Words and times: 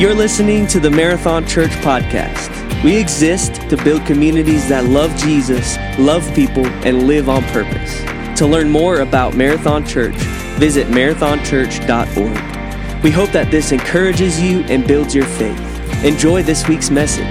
You're 0.00 0.14
listening 0.14 0.66
to 0.68 0.80
the 0.80 0.90
Marathon 0.90 1.46
Church 1.46 1.72
podcast. 1.82 2.48
We 2.82 2.96
exist 2.96 3.56
to 3.68 3.76
build 3.84 4.06
communities 4.06 4.66
that 4.70 4.86
love 4.86 5.14
Jesus, 5.18 5.76
love 5.98 6.24
people, 6.34 6.64
and 6.86 7.06
live 7.06 7.28
on 7.28 7.42
purpose. 7.48 7.98
To 8.38 8.46
learn 8.46 8.70
more 8.70 9.00
about 9.00 9.36
Marathon 9.36 9.84
Church, 9.84 10.14
visit 10.56 10.86
marathonchurch.org. 10.86 13.04
We 13.04 13.10
hope 13.10 13.28
that 13.32 13.50
this 13.50 13.72
encourages 13.72 14.40
you 14.40 14.60
and 14.70 14.88
builds 14.88 15.14
your 15.14 15.26
faith. 15.26 15.60
Enjoy 16.02 16.42
this 16.42 16.66
week's 16.66 16.88
message. 16.88 17.26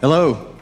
Hello. 0.00 0.54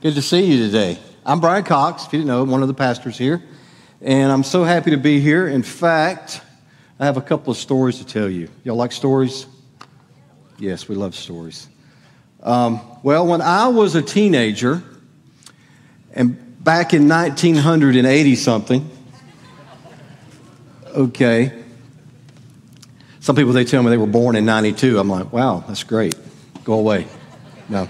Good 0.00 0.14
to 0.14 0.22
see 0.22 0.44
you 0.44 0.64
today. 0.64 0.96
I'm 1.26 1.40
Brian 1.40 1.64
Cox, 1.64 2.06
if 2.06 2.12
you 2.12 2.20
didn't 2.20 2.28
know, 2.28 2.44
one 2.44 2.62
of 2.62 2.68
the 2.68 2.74
pastors 2.74 3.18
here. 3.18 3.42
And 4.00 4.30
I'm 4.30 4.44
so 4.44 4.62
happy 4.62 4.92
to 4.92 4.96
be 4.96 5.18
here. 5.18 5.48
In 5.48 5.64
fact, 5.64 6.42
I 7.00 7.06
have 7.06 7.16
a 7.16 7.22
couple 7.22 7.52
of 7.52 7.56
stories 7.56 7.98
to 7.98 8.04
tell 8.04 8.28
you. 8.28 8.48
Y'all 8.64 8.74
like 8.74 8.90
stories? 8.90 9.46
Yes, 10.58 10.88
we 10.88 10.96
love 10.96 11.14
stories. 11.14 11.68
Um, 12.42 12.80
well, 13.04 13.24
when 13.24 13.40
I 13.40 13.68
was 13.68 13.94
a 13.94 14.02
teenager, 14.02 14.82
and 16.12 16.64
back 16.64 16.94
in 16.94 17.08
1980 17.08 18.34
something, 18.34 18.90
okay, 20.88 21.62
some 23.20 23.36
people 23.36 23.52
they 23.52 23.64
tell 23.64 23.80
me 23.84 23.90
they 23.90 23.96
were 23.96 24.06
born 24.06 24.34
in 24.34 24.44
92. 24.44 24.98
I'm 24.98 25.08
like, 25.08 25.32
wow, 25.32 25.62
that's 25.68 25.84
great. 25.84 26.16
Go 26.64 26.74
away. 26.74 27.06
No. 27.68 27.88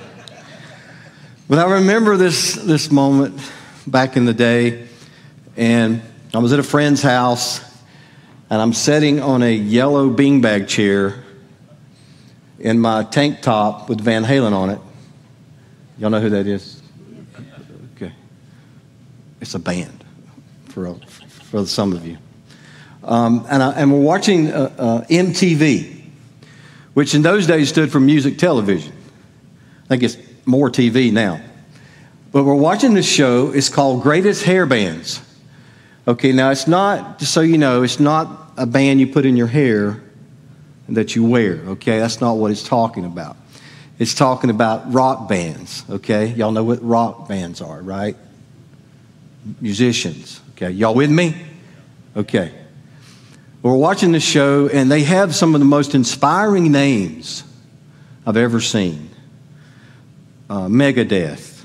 But 1.49 1.61
I 1.61 1.77
remember 1.77 2.19
this, 2.19 2.57
this 2.57 2.91
moment 2.91 3.41
back 3.87 4.19
in 4.19 4.27
the 4.27 4.35
day, 4.35 4.87
and 5.57 6.03
I 6.35 6.39
was 6.39 6.53
at 6.53 6.59
a 6.59 6.63
friend's 6.63 7.01
house 7.01 7.65
and 8.51 8.63
I'm 8.63 8.73
sitting 8.73 9.21
on 9.21 9.43
a 9.43 9.53
yellow 9.53 10.11
beanbag 10.11 10.69
chair 10.69 11.23
in 12.59 12.79
my 12.81 13.05
tank 13.05 13.43
top 13.43 13.89
with 13.89 14.01
Van 14.01 14.25
Halen 14.25 14.53
on 14.53 14.71
it. 14.71 14.81
Y'all 15.99 16.11
know 16.11 16.21
who 16.21 16.31
that 16.31 16.47
is? 16.47 16.83
Okay. 17.97 18.13
It's 19.41 19.55
a 19.55 19.59
band 19.59 20.05
for, 20.67 20.95
for 21.51 21.67
some 21.67 21.93
of 21.93 22.07
you. 22.07 22.19
Um, 23.05 23.47
and, 23.51 23.63
I, 23.63 23.73
and, 23.73 23.93
we're 23.93 24.01
watching 24.01 24.53
uh, 24.53 24.75
uh, 24.79 25.01
MTV, 25.07 26.03
which 26.95 27.15
in 27.15 27.23
those 27.23 27.47
days 27.47 27.69
stood 27.69 27.91
for 27.91 28.01
music 28.01 28.39
television. 28.39 28.93
I 29.85 29.89
think 29.89 30.03
it's 30.03 30.17
more 30.45 30.69
TV 30.69 31.13
now. 31.13 31.41
But 32.33 32.45
we're 32.45 32.55
watching 32.55 32.95
this 32.95 33.11
show. 33.11 33.53
It's 33.53 33.69
called 33.69 34.03
Greatest 34.03 34.45
Hair 34.45 34.67
Bands. 34.67 35.23
Okay, 36.09 36.33
now 36.33 36.51
it's 36.51 36.67
not, 36.67 37.19
just 37.19 37.35
so 37.35 37.43
you 37.43 37.59
know, 37.59 37.83
it's 37.83 38.01
not 38.01 38.55
a 38.57 38.65
band 38.65 38.99
you 38.99 39.07
put 39.07 39.27
in 39.27 39.37
your 39.37 39.47
hair 39.47 40.03
that 40.89 41.15
you 41.15 41.23
wear, 41.23 41.57
okay? 41.67 41.99
That's 41.99 42.19
not 42.19 42.39
what 42.39 42.51
it's 42.51 42.63
talking 42.63 43.05
about. 43.05 43.37
It's 43.99 44.15
talking 44.15 44.49
about 44.49 44.91
rock 44.91 45.29
bands, 45.29 45.85
okay? 45.91 46.29
Y'all 46.29 46.51
know 46.51 46.65
what 46.65 46.83
rock 46.83 47.29
bands 47.29 47.61
are, 47.61 47.83
right? 47.83 48.17
Musicians, 49.61 50.41
okay? 50.53 50.71
Y'all 50.71 50.95
with 50.95 51.11
me? 51.11 51.35
Okay. 52.17 52.55
We're 53.61 53.77
watching 53.77 54.13
this 54.13 54.25
show, 54.25 54.67
and 54.69 54.91
they 54.91 55.03
have 55.03 55.35
some 55.35 55.55
of 55.55 55.61
the 55.61 55.67
most 55.67 55.95
inspiring 55.95 56.73
names 56.73 57.45
I've 58.27 58.39
ever 58.39 58.63
seen 58.63 59.11
uh, 60.49 60.69
Megadeth, 60.69 61.63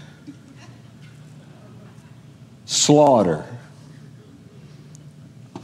Slaughter, 2.65 3.45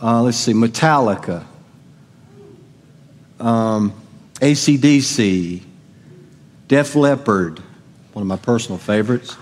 uh, 0.02 0.22
let's 0.22 0.38
see, 0.38 0.53
Metallica, 0.53 1.44
um, 3.39 3.94
ACDC, 4.36 5.61
Def 6.67 6.95
Leppard, 6.95 7.60
one 8.14 8.21
of 8.21 8.27
my 8.27 8.38
personal 8.38 8.77
favorites. 8.77 9.36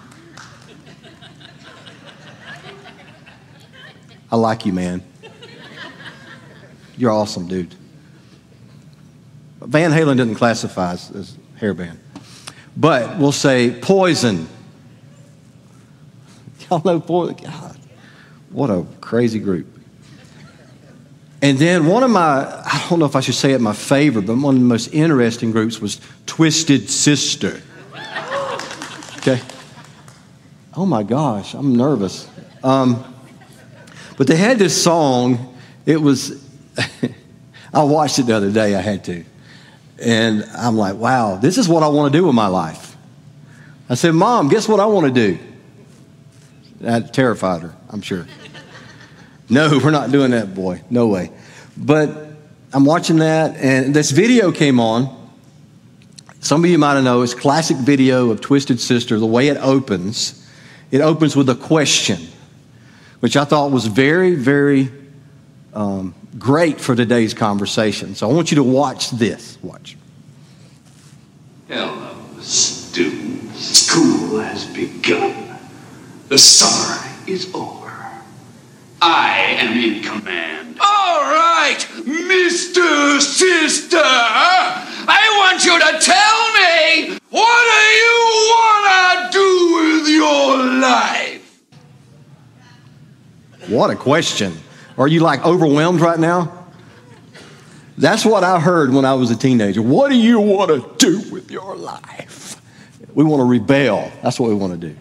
I 4.32 4.36
like 4.36 4.66
you, 4.66 4.74
man. 4.74 5.04
You're 6.98 7.12
awesome, 7.12 7.48
dude. 7.48 7.74
Van 9.62 9.92
Halen 9.92 10.18
didn't 10.18 10.36
classify 10.36 10.94
as, 10.94 11.12
as 11.12 11.38
hairband. 11.60 11.98
But 12.76 13.18
we'll 13.18 13.32
say 13.32 13.72
Poison. 13.80 14.48
Y'all 16.70 16.82
know 16.84 17.00
Poison? 17.00 17.38
God, 17.44 17.80
what 18.50 18.70
a 18.70 18.86
crazy 19.02 19.40
group. 19.40 19.77
And 21.42 21.60
then 21.60 21.86
one 21.86 22.04
of 22.04 22.10
my, 22.10 22.46
I 22.46 22.86
don't 22.90 23.00
know 23.00 23.06
if 23.06 23.16
I 23.16 23.20
should 23.20 23.36
say 23.36 23.54
it 23.54 23.62
my 23.62 23.74
favorite, 23.74 24.26
but 24.26 24.38
one 24.38 24.56
of 24.56 24.62
the 24.62 24.68
most 24.68 24.94
interesting 24.94 25.52
groups 25.52 25.80
was 25.80 26.02
Twisted 26.26 26.90
Sister. 26.90 27.62
Okay? 29.18 29.42
Oh 30.76 30.86
my 30.86 31.04
gosh, 31.04 31.54
I'm 31.54 31.76
nervous. 31.76 32.28
Um, 32.64 33.04
but 34.18 34.26
they 34.26 34.36
had 34.36 34.58
this 34.58 34.82
song, 34.82 35.56
it 35.86 36.02
was, 36.02 36.44
I 37.74 37.84
watched 37.84 38.18
it 38.18 38.24
the 38.24 38.36
other 38.36 38.52
day, 38.52 38.76
I 38.76 38.82
had 38.82 39.04
to. 39.06 39.24
And 40.00 40.44
I'm 40.56 40.76
like, 40.76 40.96
wow, 40.96 41.36
this 41.36 41.58
is 41.58 41.68
what 41.68 41.84
I 41.84 41.88
want 41.88 42.12
to 42.12 42.18
do 42.18 42.26
with 42.26 42.36
my 42.36 42.48
life. 42.48 42.96
I 43.90 43.96
said, 43.96 44.14
Mom, 44.14 44.50
guess 44.50 44.68
what 44.68 44.80
I 44.80 44.86
want 44.86 45.08
to 45.08 45.14
do? 45.14 45.40
That 46.82 47.14
terrified 47.14 47.62
her, 47.62 47.76
I'm 47.90 48.02
sure. 48.02 48.28
No, 49.50 49.80
we're 49.84 49.92
not 49.92 50.12
doing 50.12 50.32
that, 50.32 50.54
boy. 50.54 50.82
No 50.90 51.08
way. 51.08 51.32
But 51.76 52.28
I'm 52.74 52.86
watching 52.86 53.18
that, 53.18 53.56
and 53.58 53.94
this 53.94 54.12
video 54.12 54.52
came 54.52 54.80
on. 54.80 55.16
Some 56.40 56.64
of 56.64 56.70
you 56.70 56.78
might 56.78 57.02
know 57.02 57.22
it's 57.24 57.34
classic 57.34 57.78
video 57.78 58.30
of 58.30 58.42
Twisted 58.42 58.80
Sister. 58.80 59.20
The 59.20 59.26
way 59.26 59.48
it 59.48 59.58
opens, 59.58 60.48
it 60.92 61.02
opens 61.02 61.36
with 61.36 61.50
a 61.50 61.56
question, 61.56 62.20
which 63.20 63.36
I 63.36 63.44
thought 63.44 63.72
was 63.72 63.88
very, 63.88 64.36
very 64.36 64.92
um, 65.74 66.14
great 66.38 66.80
for 66.80 66.96
today's 66.96 67.34
conversation. 67.34 68.16
So 68.16 68.30
I 68.30 68.34
want 68.34 68.52
you 68.52 68.56
to 68.56 68.64
watch 68.64 69.12
this. 69.12 69.58
Watch. 69.62 69.98
Hello, 71.68 72.16
students. 72.40 73.60
School 73.60 74.40
has 74.40 74.66
begun. 74.66 75.58
The 76.30 76.38
summer 76.38 77.04
is 77.28 77.54
over. 77.54 77.77
I 79.02 79.58
am 79.60 79.78
in 79.78 80.02
command. 80.02 80.78
All 80.80 81.22
right, 81.22 81.78
Mr. 82.04 83.20
Sister, 83.22 83.98
I 84.00 85.24
want 85.38 85.64
you 85.64 85.78
to 85.80 86.00
tell 86.04 86.54
me 86.54 87.20
what 87.30 87.64
do 87.74 87.84
you 88.02 88.18
want 88.54 88.84
to 89.22 89.38
do 89.38 89.50
with 89.76 90.08
your 90.10 90.82
life? 90.82 91.62
What 93.70 93.90
a 93.92 93.96
question. 93.96 94.54
Are 94.98 95.08
you 95.08 95.20
like 95.20 95.46
overwhelmed 95.46 96.02
right 96.02 96.20
now? 96.20 96.66
That's 97.98 98.26
what 98.26 98.44
I 98.44 98.60
heard 98.60 98.92
when 98.94 99.06
I 99.06 99.14
was 99.14 99.32
a 99.32 99.36
teenager. 99.36 99.82
What 99.82 100.10
do 100.10 100.18
you 100.18 100.40
want 100.40 100.70
to 100.70 101.06
do 101.06 101.30
with 101.32 101.52
your 101.52 101.76
life? 101.76 102.62
We 103.14 103.24
want 103.24 103.42
to 103.42 103.46
rebel. 103.46 104.12
That's 104.22 104.40
what 104.40 104.50
we 104.50 104.56
want 104.56 104.80
to 104.80 104.88
do. 104.90 104.96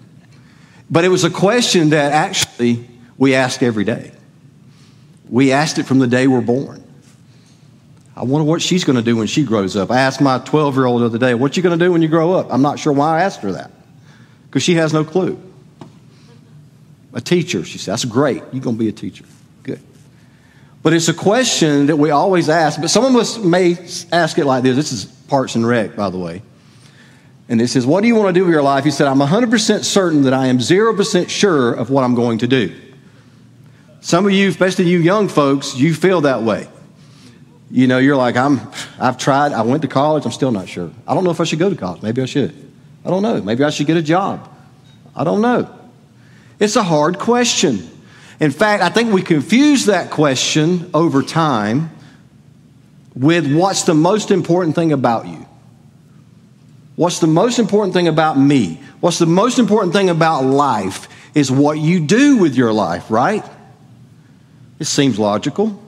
But 0.91 1.05
it 1.05 1.09
was 1.09 1.25
a 1.25 1.31
question 1.31 1.91
that 1.91 2.13
actually 2.13 2.89
we 3.19 3.35
ask 3.35 3.63
every 3.63 3.85
day. 3.85 4.13
We 5.29 5.53
asked 5.53 5.79
it 5.79 5.85
from 5.85 5.99
the 5.99 6.07
day 6.07 6.27
we're 6.27 6.41
born. 6.41 6.83
I 8.17 8.25
wonder 8.25 8.49
what 8.49 8.63
she's 8.63 8.85
going 8.85 8.97
to 8.97 9.03
do 9.03 9.17
when 9.17 9.27
she 9.27 9.45
grows 9.45 9.77
up. 9.77 9.91
I 9.91 10.01
asked 10.01 10.21
my 10.21 10.39
12 10.39 10.75
year 10.77 10.87
old 10.87 11.03
the 11.03 11.07
other 11.07 11.19
day, 11.19 11.35
What 11.35 11.57
you 11.57 11.63
going 11.63 11.79
to 11.79 11.85
do 11.85 11.93
when 11.93 12.01
you 12.01 12.09
grow 12.09 12.33
up? 12.33 12.47
I'm 12.51 12.63
not 12.63 12.79
sure 12.79 12.93
why 12.93 13.19
I 13.19 13.23
asked 13.23 13.41
her 13.41 13.53
that 13.53 13.71
because 14.49 14.63
she 14.63 14.75
has 14.77 14.93
no 14.93 15.05
clue. 15.05 15.39
A 17.13 17.21
teacher, 17.21 17.65
she 17.65 17.77
said, 17.79 17.93
That's 17.93 18.05
great. 18.07 18.43
You're 18.53 18.63
going 18.63 18.77
to 18.77 18.81
be 18.81 18.89
a 18.89 18.93
teacher. 18.93 19.25
Good. 19.63 19.81
But 20.83 20.95
it's 20.95 21.09
a 21.09 21.15
question 21.15 21.87
that 21.87 21.97
we 21.97 22.11
always 22.11 22.49
ask, 22.49 22.81
but 22.81 22.89
some 22.89 23.05
of 23.05 23.15
us 23.17 23.39
may 23.39 23.77
ask 24.13 24.39
it 24.39 24.47
like 24.47 24.63
this. 24.63 24.77
This 24.77 24.93
is 24.93 25.05
Parks 25.05 25.55
and 25.55 25.67
Rec, 25.67 25.97
by 25.97 26.09
the 26.09 26.19
way. 26.19 26.43
And 27.49 27.61
it 27.61 27.69
says, 27.69 27.85
What 27.85 28.01
do 28.01 28.09
you 28.09 28.15
want 28.15 28.35
to 28.35 28.41
do 28.41 28.45
with 28.45 28.53
your 28.53 28.63
life? 28.63 28.85
He 28.85 28.91
said, 28.91 29.09
I'm 29.09 29.19
100% 29.19 29.85
certain 29.85 30.23
that 30.23 30.33
I 30.33 30.47
am 30.47 30.59
0% 30.59 31.29
sure 31.29 31.75
of 31.75 31.91
what 31.91 32.05
I'm 32.05 32.15
going 32.15 32.39
to 32.39 32.47
do. 32.47 32.75
Some 34.07 34.25
of 34.25 34.31
you, 34.31 34.49
especially 34.49 34.85
you 34.85 35.01
young 35.01 35.27
folks, 35.27 35.75
you 35.75 35.93
feel 35.93 36.21
that 36.21 36.41
way. 36.41 36.69
You 37.73 37.89
know, 37.89 37.99
you're 37.99 38.15
like, 38.15 38.37
I'm, 38.37 38.61
I've 39.01 39.19
tried, 39.19 39.51
I 39.51 39.63
went 39.63 39.83
to 39.83 39.89
college, 39.89 40.25
I'm 40.25 40.31
still 40.31 40.53
not 40.53 40.69
sure. 40.69 40.93
I 41.09 41.15
don't 41.15 41.25
know 41.25 41.33
if 41.33 41.41
I 41.41 41.43
should 41.43 41.59
go 41.59 41.69
to 41.69 41.75
college. 41.75 42.03
Maybe 42.03 42.23
I 42.23 42.27
should. 42.27 42.55
I 43.05 43.11
don't 43.11 43.21
know. 43.21 43.43
Maybe 43.43 43.65
I 43.65 43.71
should 43.71 43.89
get 43.89 43.97
a 43.97 44.03
job. 44.03 44.49
I 45.17 45.25
don't 45.25 45.41
know. 45.41 45.77
It's 46.61 46.77
a 46.77 46.85
hard 46.85 47.19
question. 47.19 47.91
In 48.39 48.53
fact, 48.53 48.81
I 48.81 48.91
think 48.91 49.13
we 49.13 49.23
confuse 49.23 49.87
that 49.87 50.13
question 50.13 50.89
over 50.95 51.21
time 51.21 51.91
with 53.17 53.53
what's 53.53 53.83
the 53.83 53.95
most 53.95 54.31
important 54.31 54.77
thing 54.77 54.93
about 54.93 55.27
you? 55.27 55.45
What's 56.95 57.19
the 57.19 57.27
most 57.27 57.59
important 57.59 57.93
thing 57.93 58.07
about 58.07 58.39
me? 58.39 58.81
What's 59.01 59.19
the 59.19 59.27
most 59.27 59.59
important 59.59 59.93
thing 59.93 60.11
about 60.11 60.45
life 60.45 61.09
is 61.35 61.51
what 61.51 61.81
you 61.81 62.07
do 62.07 62.37
with 62.37 62.55
your 62.55 62.73
life, 62.73 63.11
right? 63.11 63.45
It 64.79 64.87
seems 64.87 65.19
logical. 65.19 65.83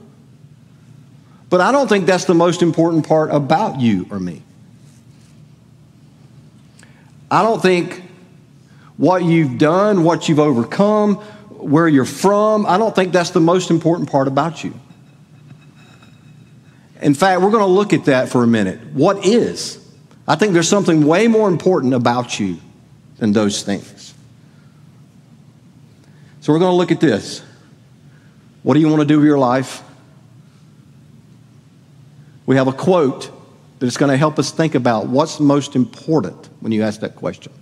But 1.50 1.60
I 1.60 1.72
don't 1.72 1.88
think 1.88 2.06
that's 2.06 2.26
the 2.26 2.34
most 2.34 2.62
important 2.62 3.06
part 3.06 3.30
about 3.30 3.80
you 3.80 4.06
or 4.10 4.20
me. 4.20 4.42
I 7.30 7.42
don't 7.42 7.60
think 7.60 8.02
what 8.96 9.22
you've 9.22 9.58
done, 9.58 10.04
what 10.04 10.28
you've 10.28 10.38
overcome, 10.38 11.16
where 11.50 11.88
you're 11.88 12.04
from, 12.04 12.66
I 12.66 12.78
don't 12.78 12.94
think 12.94 13.12
that's 13.12 13.30
the 13.30 13.40
most 13.40 13.70
important 13.70 14.10
part 14.10 14.28
about 14.28 14.64
you. 14.64 14.74
In 17.00 17.14
fact, 17.14 17.40
we're 17.40 17.50
going 17.50 17.62
to 17.62 17.66
look 17.66 17.92
at 17.92 18.06
that 18.06 18.28
for 18.28 18.42
a 18.42 18.46
minute. 18.46 18.80
What 18.92 19.24
is? 19.24 19.78
I 20.26 20.34
think 20.36 20.52
there's 20.52 20.68
something 20.68 21.06
way 21.06 21.28
more 21.28 21.48
important 21.48 21.94
about 21.94 22.40
you 22.40 22.58
than 23.18 23.32
those 23.32 23.62
things. 23.62 24.14
So 26.40 26.52
we're 26.52 26.58
going 26.58 26.72
to 26.72 26.76
look 26.76 26.90
at 26.90 27.00
this. 27.00 27.42
What 28.62 28.74
do 28.74 28.80
you 28.80 28.88
want 28.88 29.00
to 29.00 29.06
do 29.06 29.18
with 29.18 29.26
your 29.26 29.38
life? 29.38 29.82
We 32.46 32.56
have 32.56 32.68
a 32.68 32.72
quote 32.72 33.30
that's 33.78 33.96
going 33.96 34.10
to 34.10 34.16
help 34.16 34.38
us 34.38 34.50
think 34.50 34.74
about 34.74 35.06
what's 35.06 35.38
most 35.38 35.76
important 35.76 36.48
when 36.60 36.72
you 36.72 36.82
ask 36.82 37.00
that 37.00 37.14
question. 37.14 37.52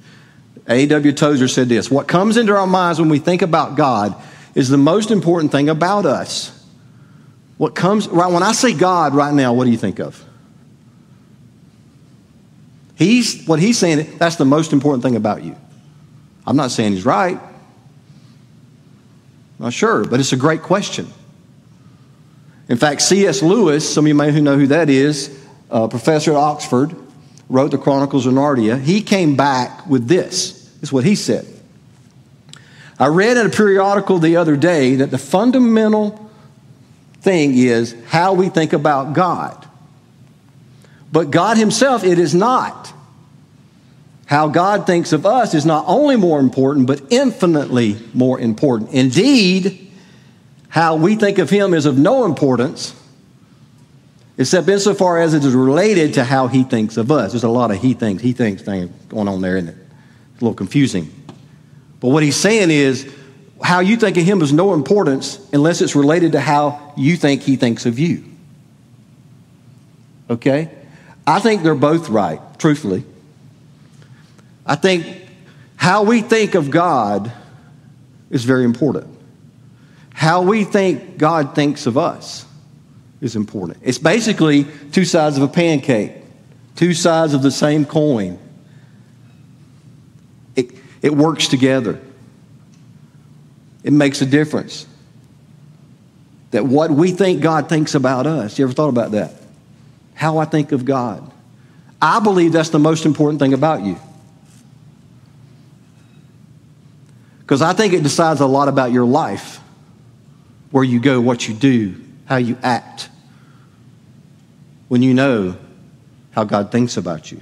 A.W. 0.69 1.13
Tozer 1.13 1.49
said 1.49 1.69
this 1.69 1.91
What 1.91 2.09
comes 2.09 2.37
into 2.37 2.57
our 2.57 2.67
minds 2.67 2.99
when 2.99 3.09
we 3.09 3.19
think 3.19 3.43
about 3.43 3.77
God 3.77 4.15
is 4.55 4.69
the 4.69 4.79
most 4.79 5.11
important 5.11 5.53
thing 5.53 5.69
about 5.69 6.07
us. 6.07 6.53
What 7.59 7.75
comes, 7.75 8.09
right, 8.09 8.31
when 8.31 8.43
I 8.43 8.53
say 8.53 8.75
God 8.75 9.15
right 9.15 9.33
now, 9.33 9.53
what 9.53 9.65
do 9.65 9.71
you 9.71 9.79
think 9.79 9.99
of? 9.99 10.23
He's, 12.97 13.47
what 13.47 13.61
he's 13.61 13.79
saying, 13.79 14.19
that's 14.19 14.37
the 14.37 14.45
most 14.45 14.73
important 14.73 15.03
thing 15.03 15.17
about 15.17 15.43
you. 15.45 15.57
I'm 16.47 16.57
not 16.57 16.71
saying 16.71 16.93
he's 16.93 17.05
right. 17.05 17.39
Not 19.59 19.73
sure, 19.73 20.05
but 20.05 20.21
it's 20.21 20.33
a 20.33 20.37
great 20.37 20.63
question. 20.63 21.07
In 22.69 22.77
fact, 22.77 23.03
C.S. 23.03 23.43
Lewis, 23.43 23.93
some 23.93 24.05
of 24.05 24.09
you 24.09 24.15
may 24.15 24.41
know 24.41 24.59
who 24.59 24.67
that 24.69 24.91
is, 24.91 25.39
a 25.71 25.89
professor 25.89 26.33
at 26.33 26.37
Oxford, 26.37 26.95
wrote 27.49 27.71
the 27.71 27.79
Chronicles 27.79 28.27
of 28.27 28.35
Narnia. 28.35 28.81
He 28.81 29.01
came 29.01 29.37
back 29.37 29.87
with 29.87 30.09
this. 30.09 30.69
This 30.81 30.85
is 30.85 30.93
what 30.93 31.05
he 31.05 31.15
said. 31.15 31.47
I 32.99 33.07
read 33.07 33.37
in 33.37 33.47
a 33.47 33.51
periodical 33.51 34.19
the 34.19 34.37
other 34.37 34.57
day 34.57 34.97
that 34.97 35.11
the 35.11 35.19
fundamental 35.19 36.31
thing 37.21 37.57
is 37.57 37.95
how 38.09 38.35
we 38.35 38.49
think 38.49 38.73
about 38.73 39.13
God. 39.13 39.67
But 41.13 41.31
God 41.31 41.57
Himself, 41.57 42.05
it 42.05 42.19
is 42.19 42.35
not. 42.35 42.93
How 44.27 44.49
God 44.49 44.87
thinks 44.87 45.13
of 45.13 45.25
us 45.25 45.55
is 45.55 45.65
not 45.65 45.85
only 45.87 46.17
more 46.17 46.41
important, 46.41 46.89
but 46.89 47.01
infinitely 47.11 47.97
more 48.13 48.41
important. 48.41 48.91
Indeed, 48.91 49.91
how 50.69 50.97
we 50.97 51.15
think 51.15 51.39
of 51.39 51.49
Him 51.49 51.73
is 51.73 51.87
of 51.87 51.97
no 51.97 52.25
importance, 52.25 52.95
except 54.37 54.69
insofar 54.69 55.21
as 55.21 55.33
it 55.33 55.45
is 55.45 55.55
related 55.55 56.15
to 56.15 56.25
how 56.25 56.49
He 56.49 56.65
thinks 56.65 56.97
of 56.97 57.13
us. 57.13 57.33
There's 57.33 57.45
a 57.45 57.49
lot 57.49 57.71
of 57.71 57.81
He 57.81 57.95
thinks, 57.95 58.21
He 58.21 58.33
thinks 58.33 58.63
thing 58.63 58.93
going 59.09 59.29
on 59.29 59.41
there, 59.41 59.57
isn't 59.59 59.69
it? 59.69 59.77
It's 60.33 60.43
a 60.43 60.45
little 60.45 60.57
confusing. 60.57 61.09
But 62.01 62.09
what 62.09 62.25
He's 62.25 62.37
saying 62.37 62.73
is, 62.73 63.11
how 63.63 63.79
you 63.79 63.97
think 63.97 64.17
of 64.17 64.25
Him 64.25 64.43
is 64.43 64.53
no 64.53 64.75
importance 64.75 65.39
unless 65.53 65.81
it's 65.81 65.95
related 65.95 66.33
to 66.33 66.41
how 66.41 66.93
you 66.97 67.17
think 67.17 67.43
He 67.43 67.55
thinks 67.55 67.87
of 67.87 68.01
you. 68.01 68.25
Okay? 70.29 70.69
I 71.29 71.39
think 71.39 71.63
they're 71.63 71.77
both 71.77 72.09
right, 72.09 72.41
truthfully. 72.59 73.05
I 74.67 74.75
think 74.75 75.07
how 75.77 76.03
we 76.03 76.21
think 76.21 76.55
of 76.55 76.71
God 76.71 77.33
is 78.31 78.45
very 78.45 78.65
important. 78.65 79.07
How 80.13 80.43
we 80.43 80.65
think 80.65 81.19
God 81.19 81.55
thinks 81.55 81.87
of 81.87 81.97
us 81.97 82.45
is 83.21 83.37
important. 83.37 83.79
It's 83.83 83.99
basically 83.99 84.67
two 84.93 85.05
sides 85.05 85.37
of 85.37 85.43
a 85.43 85.49
pancake, 85.49 86.13
two 86.75 86.95
sides 86.95 87.35
of 87.35 87.43
the 87.43 87.51
same 87.51 87.85
coin. 87.85 88.39
It, 90.57 90.73
it 91.03 91.15
works 91.15 91.49
together, 91.49 92.01
it 93.85 93.93
makes 93.93 94.21
a 94.23 94.27
difference. 94.27 94.87
That 96.53 96.65
what 96.65 96.91
we 96.91 97.11
think 97.11 97.43
God 97.43 97.69
thinks 97.69 97.95
about 97.95 98.27
us, 98.27 98.59
you 98.59 98.65
ever 98.65 98.73
thought 98.73 98.89
about 98.89 99.11
that? 99.11 99.35
How 100.15 100.39
I 100.39 100.47
think 100.47 100.73
of 100.73 100.85
God. 100.85 101.31
I 102.01 102.21
believe 102.21 102.53
that's 102.53 102.71
the 102.71 102.79
most 102.79 103.05
important 103.05 103.41
thing 103.41 103.53
about 103.53 103.83
you. 103.83 103.99
Because 107.47 107.63
I 107.63 107.75
think 107.75 107.93
it 107.95 108.03
decides 108.03 108.41
a 108.41 108.47
lot 108.47 108.67
about 108.67 108.91
your 108.91 109.07
life 109.07 109.61
where 110.73 110.83
you 110.83 110.99
go, 110.99 111.21
what 111.21 111.47
you 111.47 111.55
do, 111.55 111.95
how 112.25 112.39
you 112.39 112.59
act, 112.61 113.09
when 114.89 115.01
you 115.01 115.15
know 115.15 115.57
how 116.33 116.43
God 116.43 116.73
thinks 116.73 116.97
about 116.97 117.31
you, 117.31 117.41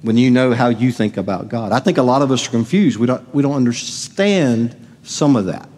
when 0.00 0.16
you 0.16 0.30
know 0.30 0.54
how 0.54 0.68
you 0.68 0.90
think 0.90 1.18
about 1.18 1.50
God. 1.50 1.70
I 1.70 1.80
think 1.80 1.98
a 1.98 2.02
lot 2.02 2.22
of 2.22 2.30
us 2.30 2.48
are 2.48 2.50
confused. 2.50 2.98
We 2.98 3.06
don't, 3.06 3.34
we 3.34 3.42
don't 3.42 3.54
understand 3.54 4.74
some 5.02 5.36
of 5.36 5.44
that. 5.44 5.68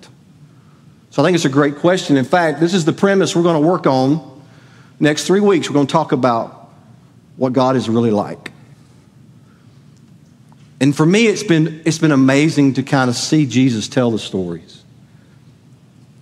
So 1.11 1.23
I 1.23 1.27
think 1.27 1.35
it's 1.35 1.44
a 1.44 1.49
great 1.49 1.79
question. 1.79 2.17
In 2.17 2.25
fact, 2.25 2.61
this 2.61 2.75
is 2.75 2.85
the 2.85 2.93
premise 2.93 3.35
we're 3.35 3.43
going 3.43 3.61
to 3.61 3.69
work 3.69 3.88
on 3.88 4.41
next 5.00 5.27
three 5.27 5.41
weeks. 5.41 5.69
We're 5.69 5.75
going 5.75 5.88
to 5.88 5.93
talk 5.93 6.12
about 6.12 6.71
what 7.37 7.53
God 7.53 7.75
is 7.75 7.88
really 7.88 8.12
like. 8.12 8.53
And 10.81 10.97
for 10.97 11.05
me, 11.05 11.27
it's 11.27 11.43
been, 11.43 11.82
it's 11.85 11.99
been 11.99 12.12
amazing 12.12 12.75
to 12.75 12.82
kind 12.82 13.11
of 13.11 13.17
see 13.17 13.44
Jesus 13.47 13.87
tell 13.87 14.11
the 14.11 14.19
stories. 14.19 14.82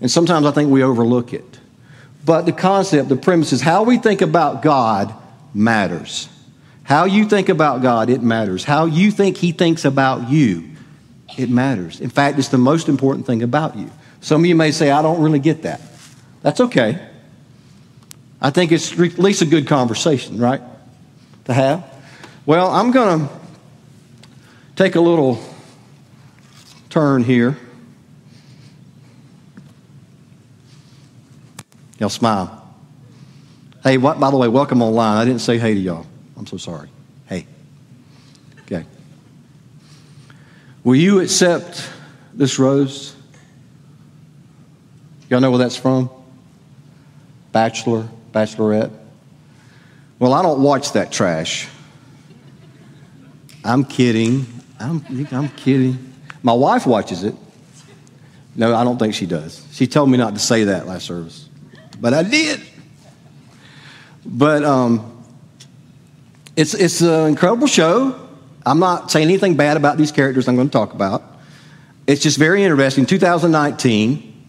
And 0.01 0.11
sometimes 0.11 0.47
I 0.47 0.51
think 0.51 0.71
we 0.71 0.83
overlook 0.83 1.33
it. 1.33 1.59
But 2.25 2.43
the 2.43 2.53
concept, 2.53 3.09
the 3.09 3.17
premise 3.17 3.53
is 3.53 3.61
how 3.61 3.85
we 3.85 3.99
think 3.99 4.21
about 4.21 4.63
God 4.63 5.15
matters. 5.55 6.29
How 6.83 7.05
you 7.05 7.25
think 7.27 7.49
about 7.49 7.83
God, 7.83 8.11
it 8.11 8.23
matters. 8.23 8.65
How 8.65 8.87
you 8.87 9.11
think 9.11 9.37
He 9.37 9.53
thinks 9.53 9.85
about 9.85 10.29
you, 10.29 10.71
it 11.37 11.51
matters. 11.51 12.01
In 12.01 12.11
fact, 12.11 12.39
it's 12.39 12.49
the 12.49 12.59
most 12.59 12.89
important 12.89 13.27
thing 13.27 13.43
about 13.43 13.77
you. 13.77 13.91
Some 14.21 14.43
of 14.43 14.47
you 14.47 14.57
may 14.57 14.73
say, 14.73 14.91
I 14.91 15.03
don't 15.03 15.21
really 15.23 15.39
get 15.39 15.63
that. 15.63 15.81
That's 16.43 16.61
okay. 16.61 17.01
I 18.41 18.51
think 18.51 18.73
it's 18.73 18.93
at 18.93 19.19
least 19.19 19.43
a 19.43 19.47
good 19.47 19.67
conversation, 19.67 20.39
right? 20.39 20.63
To 21.45 21.55
have. 21.55 21.85
Well, 22.47 22.71
I'm 22.71 22.91
going 22.91 23.21
to 23.21 23.35
take 24.79 24.95
a 24.95 25.01
little 25.01 25.41
turn 26.89 27.25
here. 27.25 27.59
Y'all 31.99 32.09
smile. 32.09 32.65
Hey, 33.83 33.99
what, 33.99 34.21
by 34.21 34.31
the 34.31 34.37
way, 34.37 34.47
welcome 34.47 34.81
online. 34.81 35.17
I 35.17 35.25
didn't 35.25 35.41
say 35.41 35.59
hey 35.59 35.75
to 35.75 35.81
y'all. 35.81 36.07
I'm 36.37 36.47
so 36.47 36.59
sorry. 36.59 36.89
Hey. 37.27 37.49
Okay. 38.61 38.87
Will 40.85 40.95
you 40.95 41.19
accept 41.23 41.91
this 42.33 42.61
rose? 42.61 43.17
Y'all 45.29 45.41
know 45.41 45.51
where 45.51 45.59
that's 45.59 45.77
from? 45.77 46.09
Bachelor, 47.51 48.09
bachelorette. 48.31 48.93
Well, 50.21 50.33
I 50.33 50.43
don't 50.43 50.63
watch 50.63 50.93
that 50.93 51.11
trash. 51.11 51.67
I'm 53.65 53.85
kidding. 53.85 54.58
I'm, 54.81 55.05
I'm 55.33 55.49
kidding. 55.51 56.15
My 56.43 56.53
wife 56.53 56.87
watches 56.87 57.25
it. 57.25 57.35
No, 58.55 58.75
I 58.75 58.85
don't 58.85 58.99
think 58.99 59.15
she 59.15 59.27
does. 59.27 59.65
She 59.73 59.87
told 59.87 60.11
me 60.11 60.19
not 60.19 60.35
to 60.35 60.41
say 60.41 60.65
that 60.65 60.87
last 60.87 61.07
service, 61.07 61.49
but 62.01 62.15
I 62.15 62.23
did. 62.23 62.61
But 64.25 64.65
um, 64.65 65.25
it's, 66.57 66.75
it's 66.75 67.01
an 67.01 67.29
incredible 67.29 67.67
show. 67.67 68.29
I'm 68.67 68.81
not 68.81 69.11
saying 69.11 69.29
anything 69.29 69.57
bad 69.57 69.77
about 69.77 69.97
these 69.97 70.13
characters 70.13 70.49
I'm 70.49 70.57
going 70.57 70.69
to 70.69 70.73
talk 70.73 70.93
about. 70.93 71.23
It's 72.07 72.23
just 72.23 72.37
very 72.37 72.65
interesting. 72.65 73.07
2019, 73.07 74.47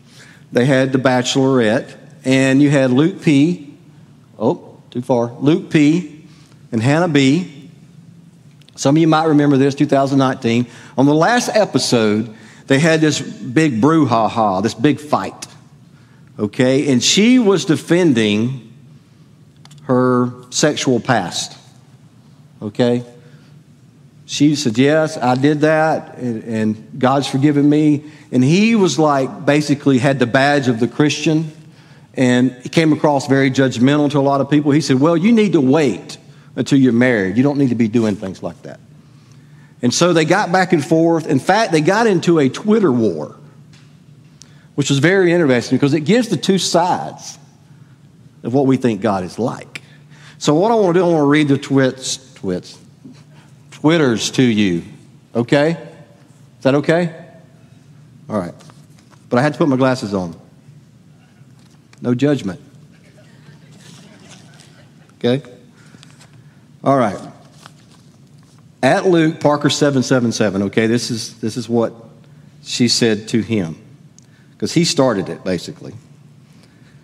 they 0.51 0.65
had 0.65 0.91
The 0.91 0.97
Bachelorette, 0.97 1.95
and 2.25 2.61
you 2.61 2.69
had 2.69 2.91
Luke 2.91 3.21
P. 3.21 3.77
Oh, 4.37 4.81
too 4.89 5.01
far. 5.01 5.31
Luke 5.39 5.69
P. 5.69 6.25
and 6.71 6.81
Hannah 6.81 7.07
B 7.07 7.58
some 8.79 8.95
of 8.95 9.01
you 9.01 9.09
might 9.09 9.25
remember 9.25 9.57
this, 9.57 9.75
2019. 9.75 10.65
On 10.97 11.05
the 11.05 11.13
last 11.13 11.49
episode, 11.53 12.33
they 12.67 12.79
had 12.79 13.01
this 13.01 13.19
big 13.19 13.81
brouhaha, 13.81 14.63
this 14.63 14.73
big 14.73 15.01
fight. 15.01 15.47
Okay? 16.39 16.89
And 16.89 17.03
she 17.03 17.39
was 17.39 17.65
defending 17.65 18.73
her 19.83 20.31
sexual 20.49 21.01
past. 21.01 21.57
Okay? 22.61 23.03
She 24.25 24.55
said, 24.55 24.77
Yes, 24.77 25.17
I 25.17 25.35
did 25.35 25.59
that, 25.59 26.17
and, 26.17 26.43
and 26.45 26.99
God's 26.99 27.27
forgiven 27.27 27.69
me. 27.69 28.05
And 28.31 28.41
he 28.41 28.77
was 28.77 28.97
like, 28.97 29.45
basically, 29.45 29.97
had 29.97 30.19
the 30.19 30.25
badge 30.25 30.69
of 30.69 30.79
the 30.79 30.87
Christian, 30.87 31.51
and 32.13 32.53
he 32.63 32.69
came 32.69 32.93
across 32.93 33.27
very 33.27 33.51
judgmental 33.51 34.09
to 34.11 34.19
a 34.19 34.21
lot 34.21 34.39
of 34.39 34.49
people. 34.49 34.71
He 34.71 34.79
said, 34.79 35.01
Well, 35.01 35.17
you 35.17 35.33
need 35.33 35.51
to 35.51 35.59
wait 35.59 36.17
until 36.59 36.77
you're 36.77 36.91
married. 36.91 37.37
You 37.37 37.43
don't 37.43 37.57
need 37.57 37.69
to 37.69 37.75
be 37.75 37.87
doing 37.87 38.17
things 38.17 38.43
like 38.43 38.61
that. 38.63 38.81
And 39.81 39.93
so 39.93 40.11
they 40.11 40.25
got 40.25 40.51
back 40.51 40.73
and 40.73 40.85
forth. 40.85 41.25
In 41.25 41.39
fact, 41.39 41.71
they 41.71 41.79
got 41.79 42.05
into 42.05 42.37
a 42.37 42.49
Twitter 42.49 42.91
war, 42.91 43.37
which 44.75 44.89
was 44.89 44.99
very 44.99 45.31
interesting 45.31 45.77
because 45.77 45.93
it 45.93 46.01
gives 46.01 46.27
the 46.27 46.35
two 46.35 46.57
sides 46.57 47.39
of 48.43 48.53
what 48.53 48.67
we 48.67 48.75
think 48.75 48.99
God 48.99 49.23
is 49.23 49.39
like. 49.39 49.81
So, 50.37 50.53
what 50.53 50.71
I 50.71 50.75
want 50.75 50.95
to 50.95 50.99
do, 50.99 51.05
I 51.05 51.09
want 51.09 51.21
to 51.21 51.27
read 51.27 51.47
the 51.47 51.57
twits, 51.57 52.33
twits, 52.35 52.77
Twitters 53.71 54.29
to 54.31 54.43
you. 54.43 54.83
Okay? 55.33 55.71
Is 55.71 56.63
that 56.63 56.75
okay? 56.75 57.15
All 58.29 58.37
right. 58.37 58.53
But 59.29 59.39
I 59.39 59.41
had 59.41 59.53
to 59.53 59.57
put 59.57 59.69
my 59.69 59.77
glasses 59.77 60.13
on. 60.13 60.37
No 62.01 62.13
judgment. 62.13 62.59
Okay? 65.17 65.41
All 66.83 66.97
right. 66.97 67.19
At 68.81 69.05
Luke, 69.05 69.39
Parker 69.39 69.69
777, 69.69 70.63
okay, 70.63 70.87
this 70.87 71.11
is, 71.11 71.37
this 71.39 71.57
is 71.57 71.67
what 71.67 71.93
she 72.63 72.87
said 72.87 73.27
to 73.29 73.41
him. 73.41 73.75
Because 74.51 74.73
he 74.73 74.85
started 74.85 75.29
it, 75.29 75.43
basically. 75.43 75.93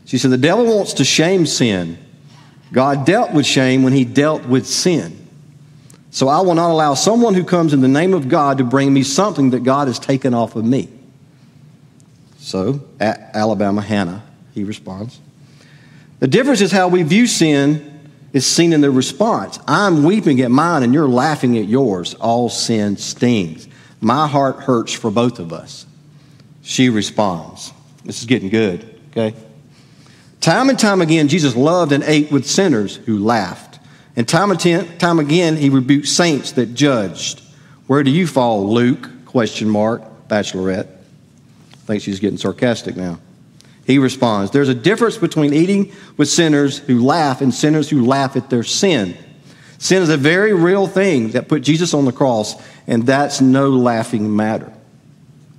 She 0.05 0.17
said, 0.17 0.31
The 0.31 0.37
devil 0.37 0.65
wants 0.75 0.93
to 0.93 1.03
shame 1.03 1.45
sin. 1.45 1.97
God 2.71 3.05
dealt 3.05 3.31
with 3.31 3.45
shame 3.45 3.83
when 3.83 3.93
he 3.93 4.05
dealt 4.05 4.45
with 4.45 4.65
sin. 4.65 5.27
So 6.11 6.29
I 6.29 6.41
will 6.41 6.55
not 6.55 6.71
allow 6.71 6.93
someone 6.93 7.33
who 7.33 7.43
comes 7.43 7.73
in 7.73 7.81
the 7.81 7.87
name 7.89 8.13
of 8.13 8.29
God 8.29 8.57
to 8.59 8.63
bring 8.63 8.93
me 8.93 9.03
something 9.03 9.49
that 9.49 9.63
God 9.63 9.87
has 9.87 9.99
taken 9.99 10.33
off 10.33 10.55
of 10.55 10.63
me. 10.63 10.89
So, 12.39 12.81
at 12.99 13.31
Alabama 13.33 13.81
Hannah, 13.81 14.23
he 14.53 14.63
responds. 14.63 15.19
The 16.19 16.27
difference 16.27 16.61
is 16.61 16.71
how 16.71 16.87
we 16.87 17.03
view 17.03 17.27
sin 17.27 17.94
is 18.35 18.45
seen 18.45 18.73
in 18.73 18.81
the 18.81 18.91
response. 18.91 19.59
I'm 19.65 20.03
weeping 20.03 20.41
at 20.41 20.51
mine 20.51 20.83
and 20.83 20.93
you're 20.93 21.07
laughing 21.07 21.57
at 21.57 21.69
yours. 21.69 22.15
All 22.15 22.49
sin 22.49 22.97
stings. 22.97 23.65
My 24.01 24.27
heart 24.27 24.57
hurts 24.57 24.91
for 24.91 25.09
both 25.09 25.39
of 25.39 25.53
us. 25.53 25.85
She 26.61 26.89
responds. 26.89 27.71
This 28.03 28.19
is 28.19 28.25
getting 28.25 28.49
good, 28.49 28.99
okay? 29.11 29.33
Time 30.41 30.69
and 30.69 30.77
time 30.77 31.01
again, 31.01 31.29
Jesus 31.29 31.55
loved 31.55 31.93
and 31.93 32.03
ate 32.03 32.29
with 32.29 32.45
sinners 32.45 32.97
who 32.97 33.19
laughed. 33.19 33.79
And 34.17 34.27
time 34.27 34.51
and 34.51 34.99
time 34.99 35.19
again, 35.19 35.55
he 35.55 35.69
rebuked 35.69 36.07
saints 36.09 36.51
that 36.53 36.73
judged. 36.73 37.41
Where 37.87 38.03
do 38.03 38.11
you 38.11 38.27
fall, 38.27 38.69
Luke? 38.69 39.09
Question 39.25 39.69
mark, 39.69 40.27
bachelorette. 40.27 40.87
I 40.87 41.77
think 41.85 42.01
she's 42.03 42.19
getting 42.19 42.37
sarcastic 42.37 42.97
now. 42.97 43.17
He 43.85 43.99
responds, 43.99 44.51
There's 44.51 44.69
a 44.69 44.75
difference 44.75 45.17
between 45.17 45.53
eating 45.53 45.91
with 46.17 46.27
sinners 46.27 46.79
who 46.79 47.05
laugh 47.05 47.41
and 47.41 47.53
sinners 47.53 47.89
who 47.89 48.05
laugh 48.05 48.35
at 48.35 48.49
their 48.49 48.63
sin. 48.63 49.17
Sin 49.77 50.01
is 50.01 50.09
a 50.09 50.17
very 50.17 50.53
real 50.53 50.87
thing 50.87 51.31
that 51.31 51.47
put 51.47 51.61
Jesus 51.61 51.93
on 51.93 52.05
the 52.05 52.11
cross, 52.11 52.55
and 52.87 53.05
that's 53.05 53.41
no 53.41 53.69
laughing 53.69 54.35
matter. 54.35 54.71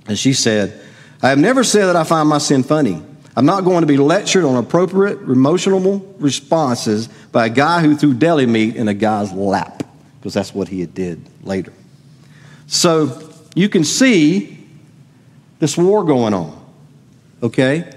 And 0.07 0.19
she 0.19 0.33
said, 0.33 0.81
I 1.21 1.29
have 1.29 1.39
never 1.39 1.63
said 1.63 1.85
that 1.85 1.95
I 1.95 2.03
find 2.03 2.27
my 2.27 2.37
sin 2.37 2.63
funny. 2.63 3.01
I'm 3.35 3.45
not 3.45 3.63
going 3.63 3.81
to 3.81 3.87
be 3.87 3.97
lectured 3.97 4.43
on 4.43 4.57
appropriate 4.57 5.21
emotional 5.21 5.99
responses 6.17 7.07
by 7.31 7.45
a 7.45 7.49
guy 7.49 7.81
who 7.81 7.95
threw 7.95 8.13
deli 8.13 8.45
meat 8.45 8.75
in 8.75 8.87
a 8.87 8.93
guy's 8.93 9.31
lap, 9.31 9.83
because 10.19 10.33
that's 10.33 10.53
what 10.53 10.67
he 10.67 10.85
did 10.85 11.23
later. 11.43 11.71
So 12.65 13.31
you 13.55 13.69
can 13.69 13.83
see 13.83 14.67
this 15.59 15.77
war 15.77 16.03
going 16.03 16.33
on, 16.33 16.65
okay? 17.41 17.89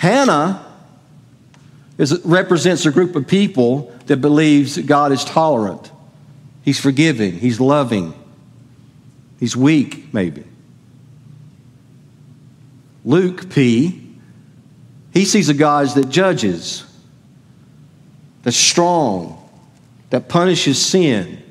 Hannah 0.00 0.64
is, 1.98 2.24
represents 2.24 2.86
a 2.86 2.90
group 2.90 3.14
of 3.16 3.28
people 3.28 3.94
that 4.06 4.16
believes 4.16 4.76
that 4.76 4.86
God 4.86 5.12
is 5.12 5.22
tolerant. 5.26 5.92
He's 6.64 6.80
forgiving. 6.80 7.34
He's 7.38 7.60
loving. 7.60 8.14
He's 9.38 9.54
weak, 9.54 10.14
maybe. 10.14 10.44
Luke 13.04 13.50
P., 13.50 14.16
he 15.12 15.26
sees 15.26 15.50
a 15.50 15.54
God 15.54 15.88
that 15.88 16.08
judges, 16.08 16.82
that's 18.42 18.56
strong, 18.56 19.50
that 20.08 20.30
punishes 20.30 20.82
sin. 20.82 21.42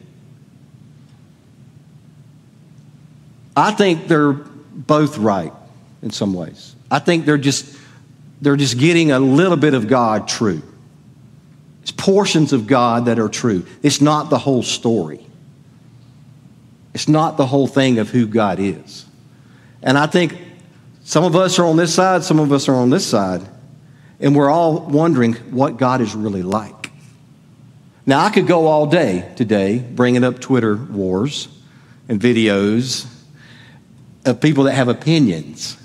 I 3.56 3.70
think 3.74 4.08
they're 4.08 4.34
both 4.34 5.20
right 5.20 5.54
in 6.02 6.10
some 6.10 6.34
ways. 6.34 6.76
I 6.90 6.98
think 6.98 7.26
they're 7.28 7.38
just 7.38 7.76
they're 8.42 8.56
just 8.56 8.78
getting 8.78 9.12
a 9.12 9.20
little 9.20 9.58
bit 9.58 9.74
of 9.74 9.88
God 9.88 10.28
true. 10.28 10.62
It's 11.82 11.92
portions 11.92 12.54
of 12.54 12.68
God 12.68 13.06
that 13.06 13.20
are 13.20 13.30
true. 13.30 13.66
It's 13.82 14.02
not 14.02 14.30
the 14.30 14.38
whole 14.38 14.64
story. 14.64 15.26
It's 16.94 17.08
not 17.08 17.38
the 17.38 17.46
whole 17.46 17.68
thing 17.68 18.00
of 18.00 18.10
who 18.10 18.28
God 18.28 18.60
is. 18.60 19.06
And 19.82 19.98
I 19.98 20.08
think 20.08 20.38
some 21.04 21.24
of 21.24 21.36
us 21.36 21.58
are 21.60 21.66
on 21.66 21.78
this 21.78 21.94
side, 21.94 22.24
some 22.24 22.40
of 22.40 22.52
us 22.52 22.68
are 22.68 22.76
on 22.76 22.90
this 22.90 23.06
side, 23.06 23.42
and 24.20 24.36
we're 24.36 24.50
all 24.50 24.80
wondering 24.82 25.34
what 25.52 25.78
God 25.78 26.02
is 26.02 26.14
really 26.14 26.44
like. 26.44 26.92
Now, 28.06 28.20
I 28.26 28.30
could 28.30 28.48
go 28.48 28.68
all 28.68 28.86
day 28.88 29.32
today 29.36 29.80
bringing 29.80 30.24
up 30.24 30.40
Twitter 30.40 30.76
wars 30.76 31.48
and 32.08 32.20
videos 32.20 33.08
of 34.26 34.42
people 34.42 34.66
that 34.66 34.74
have 34.74 34.88
opinions 34.88 35.78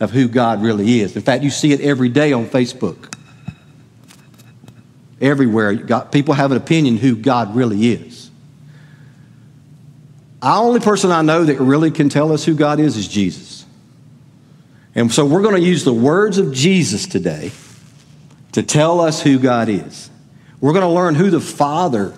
of 0.00 0.10
who 0.10 0.28
God 0.28 0.62
really 0.62 1.00
is. 1.00 1.16
In 1.16 1.22
fact, 1.22 1.42
you 1.42 1.50
see 1.50 1.72
it 1.72 1.80
every 1.80 2.08
day 2.08 2.32
on 2.32 2.46
Facebook. 2.46 3.12
Everywhere, 5.20 6.04
people 6.06 6.34
have 6.34 6.50
an 6.50 6.56
opinion 6.56 6.96
who 6.96 7.16
God 7.16 7.54
really 7.54 7.92
is. 7.92 8.30
The 10.42 10.52
only 10.52 10.80
person 10.80 11.10
I 11.10 11.22
know 11.22 11.44
that 11.44 11.58
really 11.58 11.90
can 11.90 12.08
tell 12.08 12.32
us 12.32 12.44
who 12.44 12.54
God 12.54 12.80
is 12.80 12.96
is 12.96 13.08
Jesus. 13.08 13.64
And 14.94 15.10
so 15.12 15.24
we're 15.24 15.42
going 15.42 15.54
to 15.54 15.60
use 15.60 15.84
the 15.84 15.92
words 15.92 16.38
of 16.38 16.52
Jesus 16.52 17.06
today 17.06 17.52
to 18.52 18.62
tell 18.62 19.00
us 19.00 19.22
who 19.22 19.38
God 19.38 19.68
is. 19.68 20.10
We're 20.60 20.72
going 20.72 20.82
to 20.82 20.88
learn 20.88 21.14
who 21.14 21.30
the 21.30 21.40
Father 21.40 22.14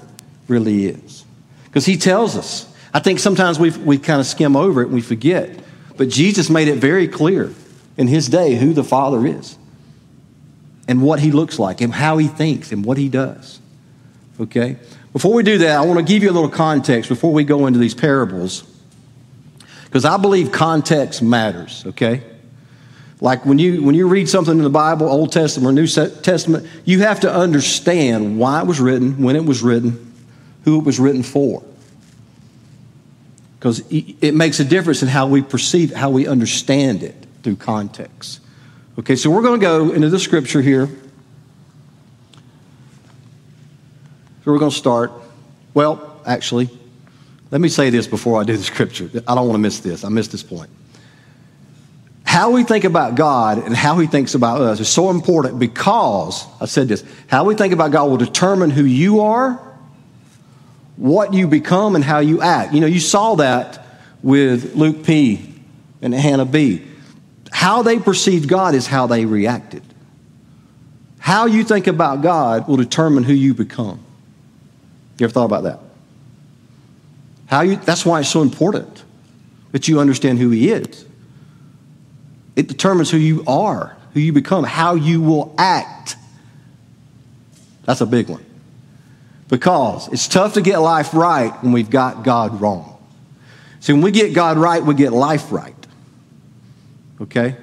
really 0.49 0.87
is. 0.87 1.25
Because 1.65 1.87
he 1.87 1.97
tells 1.97 2.37
us. 2.37 2.73
I 2.93 3.01
think 3.01 3.19
sometimes 3.19 3.59
we 3.59 3.71
we 3.71 3.99
kind 3.99 4.21
of 4.21 4.27
skim 4.27 4.57
over 4.57 4.81
it 4.81 4.87
and 4.87 4.95
we 4.95 5.03
forget. 5.03 5.59
But 5.97 6.09
Jesus 6.09 6.49
made 6.49 6.69
it 6.69 6.77
very 6.77 7.09
clear 7.09 7.53
in 7.97 8.09
his 8.09 8.29
day 8.29 8.55
who 8.57 8.73
the 8.73 8.85
Father 8.85 9.27
is 9.27 9.57
and 10.89 11.03
what 11.03 11.21
he 11.21 11.33
looks 11.33 11.59
like 11.59 11.81
and 11.81 11.93
how 11.93 12.19
he 12.19 12.29
thinks 12.29 12.73
and 12.73 12.85
what 12.85 12.99
he 12.99 13.09
does. 13.09 13.61
Okay? 14.41 14.77
Before 15.13 15.33
we 15.33 15.43
do 15.43 15.59
that, 15.59 15.79
I 15.79 15.85
want 15.85 15.99
to 15.99 16.05
give 16.05 16.23
you 16.23 16.31
a 16.31 16.33
little 16.33 16.51
context 16.51 17.09
before 17.09 17.33
we 17.33 17.45
go 17.45 17.67
into 17.67 17.79
these 17.79 17.95
parables 17.95 18.65
because 19.85 20.05
I 20.05 20.19
believe 20.19 20.53
context 20.53 21.23
matters, 21.23 21.85
okay? 21.87 22.23
Like 23.23 23.47
when 23.47 23.59
you 23.59 23.83
when 23.83 23.95
you 23.95 24.09
read 24.09 24.29
something 24.29 24.59
in 24.59 24.63
the 24.63 24.69
Bible, 24.69 25.09
Old 25.09 25.33
Testament 25.33 25.71
or 25.71 25.73
New 25.73 25.87
Testament, 25.87 26.69
you 26.85 27.01
have 27.01 27.21
to 27.21 27.33
understand 27.33 28.39
why 28.39 28.61
it 28.61 28.67
was 28.67 28.79
written, 28.79 29.23
when 29.23 29.37
it 29.37 29.45
was 29.47 29.63
written, 29.63 30.13
who 30.65 30.79
it 30.79 30.85
was 30.85 31.01
written 31.01 31.23
for. 31.23 31.65
Because 33.59 33.83
it 33.91 34.35
makes 34.35 34.61
a 34.61 34.65
difference 34.65 35.01
in 35.03 35.09
how 35.09 35.29
we 35.29 35.41
perceive, 35.41 35.95
how 35.95 36.11
we 36.11 36.27
understand 36.27 37.03
it 37.03 37.26
through 37.47 37.55
context. 37.55 38.41
Okay, 38.99 39.15
so 39.15 39.31
we're 39.31 39.43
going 39.43 39.61
to 39.61 39.65
go 39.65 39.93
into 39.93 40.09
the 40.09 40.19
scripture 40.19 40.61
here. 40.61 40.89
So 44.45 44.51
we're 44.51 44.59
going 44.59 44.73
to 44.73 44.77
start. 44.77 45.13
Well, 45.73 46.21
actually, 46.27 46.69
let 47.53 47.61
me 47.61 47.69
say 47.69 47.91
this 47.91 48.09
before 48.09 48.41
I 48.41 48.45
do 48.45 48.57
the 48.57 48.65
scripture. 48.65 49.09
I 49.29 49.37
don't 49.37 49.47
want 49.47 49.53
to 49.55 49.61
miss 49.61 49.79
this. 49.79 50.03
I 50.03 50.09
missed 50.09 50.33
this 50.33 50.43
point. 50.43 50.71
How 52.25 52.51
we 52.51 52.65
think 52.65 52.83
about 52.83 53.15
God 53.15 53.65
and 53.65 53.77
how 53.77 53.97
he 54.01 54.09
thinks 54.09 54.35
about 54.35 54.61
us 54.61 54.81
is 54.81 54.89
so 54.89 55.11
important 55.11 55.61
because, 55.61 56.45
I 56.61 56.67
said 56.67 56.89
this, 56.89 57.05
how 57.29 57.45
we 57.45 57.55
think 57.55 57.73
about 57.73 57.93
God 57.93 58.11
will 58.11 58.17
determine 58.17 58.71
who 58.71 58.83
you 58.83 59.21
are, 59.21 59.53
what 60.97 61.33
you 61.33 61.47
become, 61.47 61.95
and 61.95 62.03
how 62.03 62.19
you 62.19 62.43
act. 62.43 62.75
You 62.75 62.81
know, 62.81 62.89
you 62.89 62.99
saw 62.99 63.37
that 63.37 63.87
with 64.21 64.75
Luke 64.75 65.05
P. 65.05 65.55
and 66.03 66.13
Hannah 66.13 66.45
B. 66.45 66.83
How 67.57 67.83
they 67.83 67.99
perceived 67.99 68.51
God 68.51 68.75
is 68.75 68.87
how 68.87 69.07
they 69.07 69.25
reacted. 69.25 69.83
How 71.19 71.47
you 71.47 71.65
think 71.65 71.87
about 71.87 72.21
God 72.21 72.69
will 72.69 72.77
determine 72.77 73.25
who 73.25 73.33
you 73.33 73.55
become. 73.55 73.99
You 75.19 75.25
ever 75.25 75.33
thought 75.33 75.47
about 75.47 75.63
that? 75.63 75.81
How 77.47 77.63
you, 77.63 77.77
that's 77.77 78.05
why 78.05 78.21
it's 78.21 78.29
so 78.29 78.43
important 78.43 79.03
that 79.73 79.89
you 79.89 80.01
understand 80.01 80.39
who 80.39 80.51
He 80.51 80.71
is. 80.71 81.07
It 82.57 82.69
determines 82.69 83.11
who 83.11 83.17
you 83.17 83.43
are, 83.47 83.97
who 84.13 84.21
you 84.21 84.35
become, 84.35 84.63
how 84.63 84.95
you 84.95 85.23
will 85.23 85.55
act. 85.57 86.17
That's 87.87 88.03
a 88.03 88.07
big 88.07 88.29
one. 88.29 88.45
Because 89.49 90.09
it's 90.13 90.29
tough 90.29 90.53
to 90.55 90.61
get 90.61 90.77
life 90.77 91.15
right 91.15 91.55
when 91.63 91.73
we've 91.73 91.89
got 91.89 92.23
God 92.23 92.61
wrong. 92.61 93.03
See, 93.81 93.95
when 93.95 94.03
we 94.03 94.11
get 94.11 94.35
God 94.35 94.59
right, 94.59 94.83
we 94.83 94.95
get 94.95 95.15
life 95.15 95.51
right. 95.51 95.76
Okay? 97.21 97.57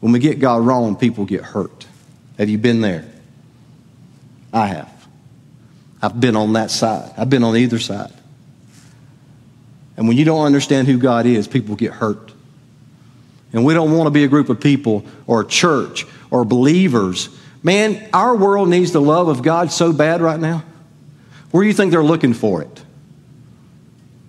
When 0.00 0.12
we 0.12 0.18
get 0.18 0.38
God 0.38 0.64
wrong, 0.64 0.96
people 0.96 1.24
get 1.24 1.42
hurt. 1.42 1.86
Have 2.38 2.48
you 2.48 2.58
been 2.58 2.80
there? 2.80 3.04
I 4.52 4.66
have. 4.68 4.92
I've 6.02 6.20
been 6.20 6.36
on 6.36 6.52
that 6.52 6.70
side, 6.70 7.12
I've 7.16 7.30
been 7.30 7.42
on 7.42 7.56
either 7.56 7.78
side. 7.78 8.12
And 9.96 10.06
when 10.06 10.16
you 10.16 10.24
don't 10.24 10.44
understand 10.44 10.88
who 10.88 10.98
God 10.98 11.24
is, 11.24 11.48
people 11.48 11.74
get 11.74 11.92
hurt. 11.92 12.32
And 13.52 13.64
we 13.64 13.72
don't 13.72 13.96
want 13.96 14.06
to 14.06 14.10
be 14.10 14.24
a 14.24 14.28
group 14.28 14.50
of 14.50 14.60
people 14.60 15.06
or 15.26 15.40
a 15.40 15.46
church 15.46 16.06
or 16.30 16.44
believers. 16.44 17.30
Man, 17.62 18.06
our 18.12 18.36
world 18.36 18.68
needs 18.68 18.92
the 18.92 19.00
love 19.00 19.28
of 19.28 19.42
God 19.42 19.72
so 19.72 19.92
bad 19.94 20.20
right 20.20 20.38
now. 20.38 20.62
Where 21.50 21.62
do 21.62 21.68
you 21.68 21.74
think 21.74 21.92
they're 21.92 22.04
looking 22.04 22.34
for 22.34 22.60
it? 22.60 22.82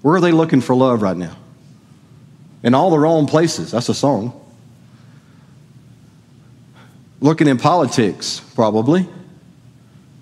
Where 0.01 0.15
are 0.15 0.21
they 0.21 0.31
looking 0.31 0.61
for 0.61 0.73
love 0.73 1.01
right 1.01 1.17
now? 1.17 1.35
In 2.63 2.73
all 2.73 2.89
the 2.89 2.99
wrong 2.99 3.27
places. 3.27 3.71
That's 3.71 3.89
a 3.89 3.93
song. 3.93 4.43
Looking 7.19 7.47
in 7.47 7.57
politics, 7.57 8.41
probably. 8.55 9.07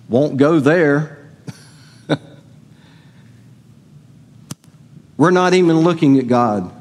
Won't 0.08 0.36
go 0.36 0.60
there. 0.60 1.18
We're 5.16 5.30
not 5.30 5.54
even 5.54 5.80
looking 5.80 6.18
at 6.18 6.26
God, 6.26 6.72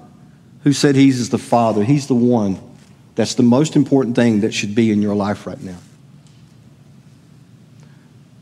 who 0.63 0.73
said 0.73 0.95
He's 0.95 1.29
the 1.29 1.37
Father. 1.37 1.83
He's 1.83 2.07
the 2.07 2.15
one 2.15 2.59
that's 3.15 3.35
the 3.35 3.43
most 3.43 3.75
important 3.75 4.15
thing 4.15 4.41
that 4.41 4.53
should 4.53 4.75
be 4.75 4.91
in 4.91 5.01
your 5.01 5.15
life 5.15 5.47
right 5.47 5.61
now. 5.61 5.77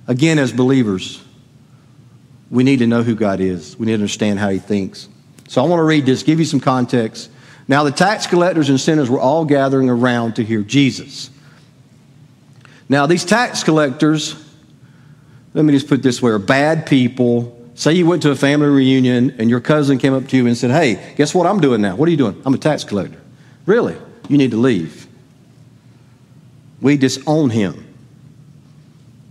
Again, 0.08 0.38
as 0.40 0.52
believers, 0.52 1.24
we 2.52 2.64
need 2.64 2.80
to 2.80 2.88
know 2.88 3.04
who 3.04 3.16
God 3.16 3.40
is. 3.40 3.78
We 3.78 3.86
need 3.86 3.92
to 3.94 3.96
understand 3.96 4.40
how 4.40 4.50
He 4.50 4.60
thinks. 4.60 5.08
So 5.48 5.64
I 5.64 5.68
want 5.68 5.80
to 5.80 5.84
read 5.84 6.06
this, 6.06 6.24
give 6.24 6.40
you 6.40 6.46
some 6.46 6.60
context. 6.60 7.30
Now, 7.68 7.84
the 7.84 7.92
tax 7.92 8.28
collectors 8.28 8.70
and 8.70 8.80
sinners 8.80 9.10
were 9.10 9.20
all 9.20 9.46
gathering 9.46 9.90
around 9.90 10.36
to 10.36 10.44
hear 10.44 10.62
Jesus. 10.62 11.30
Now, 12.90 13.06
these 13.06 13.24
tax 13.24 13.64
collectors, 13.64 14.36
let 15.54 15.64
me 15.64 15.74
just 15.74 15.88
put 15.88 16.04
this 16.04 16.22
way, 16.22 16.32
are 16.32 16.40
bad 16.40 16.86
people. 16.86 17.60
Say 17.76 17.94
you 17.94 18.06
went 18.06 18.22
to 18.24 18.32
a 18.32 18.36
family 18.36 18.68
reunion 18.68 19.36
and 19.40 19.50
your 19.50 19.60
cousin 19.60 19.98
came 19.98 20.14
up 20.14 20.28
to 20.28 20.38
you 20.38 20.48
and 20.48 20.58
said, 20.58 20.72
Hey, 20.72 21.14
guess 21.16 21.34
what 21.34 21.48
I'm 21.48 21.60
doing 21.60 21.82
now? 21.82 21.96
What 21.96 22.08
are 22.08 22.12
you 22.12 22.18
doing? 22.18 22.42
I'm 22.46 22.54
a 22.54 22.58
tax 22.58 22.84
collector. 22.84 23.20
Really? 23.66 23.96
You 24.30 24.38
need 24.38 24.52
to 24.52 24.58
leave. 24.58 25.08
We 26.82 26.98
disown 26.98 27.50
him 27.50 27.94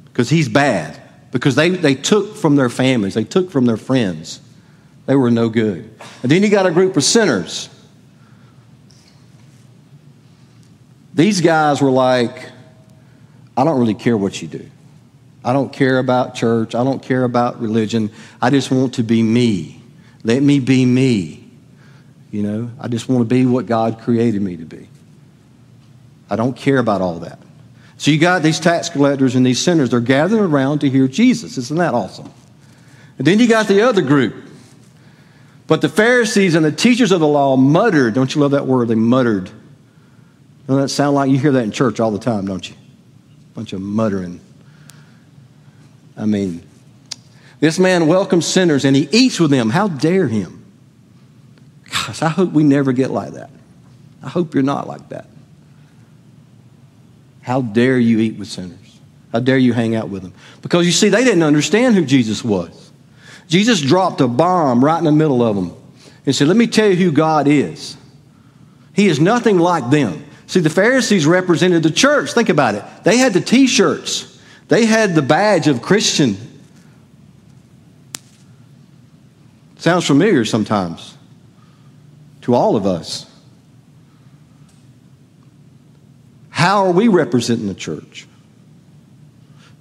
because 0.06 0.30
he's 0.30 0.48
bad 0.48 1.00
because 1.30 1.54
they, 1.54 1.70
they 1.70 1.94
took 1.94 2.36
from 2.36 2.56
their 2.56 2.68
families, 2.68 3.14
they 3.14 3.24
took 3.24 3.50
from 3.50 3.66
their 3.66 3.76
friends. 3.76 4.40
They 5.06 5.16
were 5.16 5.30
no 5.30 5.48
good. 5.48 5.98
And 6.22 6.30
then 6.30 6.42
you 6.42 6.48
got 6.48 6.66
a 6.66 6.70
group 6.70 6.96
of 6.96 7.04
sinners. 7.04 7.68
These 11.14 11.40
guys 11.40 11.82
were 11.82 11.90
like, 11.90 12.50
I 13.56 13.64
don't 13.64 13.78
really 13.78 13.94
care 13.94 14.16
what 14.16 14.40
you 14.40 14.48
do. 14.48 14.70
I 15.44 15.52
don't 15.52 15.72
care 15.72 15.98
about 15.98 16.34
church. 16.34 16.74
I 16.74 16.84
don't 16.84 17.02
care 17.02 17.24
about 17.24 17.60
religion. 17.60 18.10
I 18.40 18.50
just 18.50 18.70
want 18.70 18.94
to 18.94 19.02
be 19.02 19.22
me. 19.22 19.82
Let 20.24 20.42
me 20.42 20.60
be 20.60 20.86
me. 20.86 21.50
You 22.30 22.42
know, 22.42 22.70
I 22.80 22.88
just 22.88 23.08
want 23.08 23.28
to 23.28 23.34
be 23.34 23.44
what 23.44 23.66
God 23.66 24.00
created 24.00 24.40
me 24.40 24.56
to 24.56 24.64
be. 24.64 24.88
I 26.30 26.36
don't 26.36 26.56
care 26.56 26.78
about 26.78 27.02
all 27.02 27.18
that. 27.20 27.38
So 27.98 28.10
you 28.10 28.18
got 28.18 28.42
these 28.42 28.58
tax 28.58 28.88
collectors 28.88 29.34
and 29.34 29.44
these 29.44 29.60
sinners, 29.60 29.90
they're 29.90 30.00
gathering 30.00 30.42
around 30.42 30.80
to 30.80 30.88
hear 30.88 31.06
Jesus. 31.06 31.58
Isn't 31.58 31.76
that 31.76 31.92
awesome? 31.92 32.32
And 33.18 33.26
then 33.26 33.38
you 33.38 33.46
got 33.46 33.68
the 33.68 33.82
other 33.82 34.00
group. 34.00 34.34
But 35.66 35.80
the 35.80 35.88
Pharisees 35.88 36.54
and 36.54 36.64
the 36.64 36.72
teachers 36.72 37.12
of 37.12 37.20
the 37.20 37.26
law 37.26 37.56
muttered. 37.56 38.14
Don't 38.14 38.34
you 38.34 38.40
love 38.40 38.50
that 38.50 38.66
word? 38.66 38.88
They 38.88 38.94
muttered. 38.94 39.50
Doesn't 40.66 40.82
that 40.82 40.88
sound 40.88 41.14
like 41.14 41.30
you 41.30 41.38
hear 41.38 41.52
that 41.52 41.64
in 41.64 41.72
church 41.72 42.00
all 42.00 42.10
the 42.10 42.18
time, 42.18 42.46
don't 42.46 42.68
you? 42.68 42.76
Bunch 43.54 43.72
of 43.72 43.80
muttering. 43.80 44.40
I 46.16 46.26
mean, 46.26 46.62
this 47.60 47.78
man 47.78 48.06
welcomes 48.06 48.46
sinners 48.46 48.84
and 48.84 48.96
he 48.96 49.08
eats 49.12 49.38
with 49.40 49.50
them. 49.50 49.70
How 49.70 49.88
dare 49.88 50.28
him? 50.28 50.64
Gosh, 51.90 52.22
I 52.22 52.28
hope 52.28 52.52
we 52.52 52.64
never 52.64 52.92
get 52.92 53.10
like 53.10 53.32
that. 53.32 53.50
I 54.22 54.28
hope 54.28 54.54
you're 54.54 54.62
not 54.62 54.86
like 54.86 55.08
that. 55.10 55.26
How 57.42 57.60
dare 57.60 57.98
you 57.98 58.18
eat 58.20 58.36
with 58.36 58.48
sinners? 58.48 58.78
How 59.32 59.40
dare 59.40 59.58
you 59.58 59.72
hang 59.72 59.94
out 59.94 60.08
with 60.08 60.22
them? 60.22 60.32
Because 60.60 60.86
you 60.86 60.92
see, 60.92 61.08
they 61.08 61.24
didn't 61.24 61.42
understand 61.42 61.94
who 61.94 62.04
Jesus 62.04 62.44
was. 62.44 62.81
Jesus 63.52 63.82
dropped 63.82 64.22
a 64.22 64.28
bomb 64.28 64.82
right 64.82 64.96
in 64.96 65.04
the 65.04 65.12
middle 65.12 65.42
of 65.42 65.56
them 65.56 65.76
and 66.24 66.34
said, 66.34 66.48
Let 66.48 66.56
me 66.56 66.66
tell 66.66 66.88
you 66.88 66.96
who 66.96 67.12
God 67.12 67.46
is. 67.46 67.98
He 68.94 69.08
is 69.08 69.20
nothing 69.20 69.58
like 69.58 69.90
them. 69.90 70.24
See, 70.46 70.60
the 70.60 70.70
Pharisees 70.70 71.26
represented 71.26 71.82
the 71.82 71.90
church. 71.90 72.32
Think 72.32 72.48
about 72.48 72.76
it. 72.76 72.84
They 73.04 73.18
had 73.18 73.34
the 73.34 73.42
t 73.42 73.66
shirts, 73.66 74.40
they 74.68 74.86
had 74.86 75.14
the 75.14 75.20
badge 75.20 75.68
of 75.68 75.82
Christian. 75.82 76.38
Sounds 79.76 80.06
familiar 80.06 80.46
sometimes 80.46 81.14
to 82.40 82.54
all 82.54 82.74
of 82.74 82.86
us. 82.86 83.30
How 86.48 86.86
are 86.86 86.92
we 86.92 87.08
representing 87.08 87.68
the 87.68 87.74
church? 87.74 88.26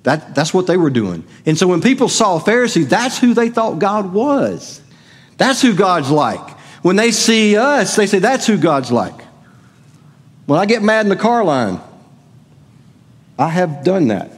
That, 0.04 0.34
that's 0.34 0.54
what 0.54 0.68
they 0.68 0.78
were 0.78 0.90
doing. 0.90 1.24
And 1.46 1.58
so 1.58 1.68
when 1.68 1.82
people 1.82 2.10
saw 2.10 2.40
Pharisees, 2.40 2.88
that's 2.88 3.20
who 3.20 3.34
they 3.34 3.50
thought 3.50 3.80
God 3.80 4.14
was. 4.14 4.82
That's 5.38 5.62
who 5.62 5.76
God's 5.76 6.10
like. 6.10 6.58
When 6.82 6.96
they 6.96 7.12
see 7.12 7.56
us, 7.56 7.96
they 7.96 8.08
say, 8.08 8.20
that's 8.20 8.48
who 8.48 8.58
God's 8.58 8.92
like. 8.92 9.22
When 10.48 10.60
I 10.60 10.66
get 10.66 10.82
mad 10.82 11.06
in 11.06 11.10
the 11.10 11.16
car 11.16 11.44
line, 11.44 11.80
I 13.38 13.50
have 13.50 13.84
done 13.84 14.08
that. 14.08 14.32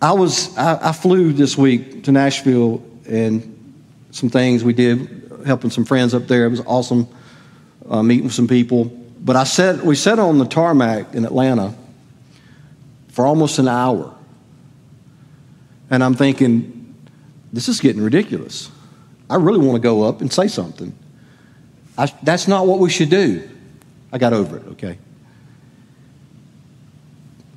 I 0.00 0.12
was 0.12 0.56
I, 0.58 0.88
I 0.88 0.92
flew 0.92 1.32
this 1.32 1.56
week 1.56 2.04
to 2.04 2.12
Nashville 2.12 2.82
and 3.08 3.84
some 4.10 4.28
things 4.28 4.64
we 4.64 4.72
did, 4.72 5.30
helping 5.46 5.70
some 5.70 5.84
friends 5.84 6.12
up 6.12 6.26
there. 6.26 6.44
It 6.46 6.48
was 6.48 6.60
awesome 6.60 7.06
uh, 7.88 8.02
meeting 8.02 8.28
some 8.28 8.48
people. 8.48 8.86
But 9.20 9.36
I 9.36 9.44
sat, 9.44 9.84
we 9.84 9.94
sat 9.94 10.18
on 10.18 10.38
the 10.38 10.44
tarmac 10.44 11.14
in 11.14 11.24
Atlanta 11.24 11.76
for 13.12 13.24
almost 13.24 13.58
an 13.58 13.68
hour. 13.68 14.14
And 15.90 16.02
I'm 16.02 16.14
thinking, 16.14 16.94
this 17.52 17.68
is 17.68 17.80
getting 17.80 18.02
ridiculous. 18.02 18.70
I 19.30 19.36
really 19.36 19.64
want 19.64 19.76
to 19.76 19.80
go 19.80 20.02
up 20.02 20.20
and 20.20 20.32
say 20.32 20.48
something. 20.48 20.94
I, 21.96 22.12
that's 22.22 22.48
not 22.48 22.66
what 22.66 22.78
we 22.78 22.90
should 22.90 23.10
do. 23.10 23.48
I 24.10 24.18
got 24.18 24.32
over 24.32 24.56
it, 24.56 24.66
okay? 24.72 24.98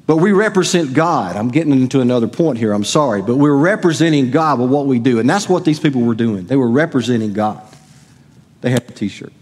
But 0.07 0.17
we 0.17 0.33
represent 0.33 0.93
God. 0.93 1.35
I'm 1.35 1.49
getting 1.49 1.73
into 1.73 1.99
another 1.99 2.27
point 2.27 2.57
here. 2.57 2.73
I'm 2.73 2.83
sorry. 2.83 3.21
But 3.21 3.37
we're 3.37 3.55
representing 3.55 4.29
God 4.29 4.59
with 4.59 4.69
what 4.69 4.85
we 4.85 4.99
do. 4.99 5.19
And 5.19 5.27
that's 5.27 5.49
what 5.49 5.65
these 5.65 5.79
people 5.79 6.01
were 6.01 6.15
doing. 6.15 6.45
They 6.45 6.55
were 6.55 6.69
representing 6.69 7.33
God. 7.33 7.63
They 8.61 8.69
had 8.69 8.83
a 8.87 8.91
t 8.91 9.07
shirt. 9.07 9.33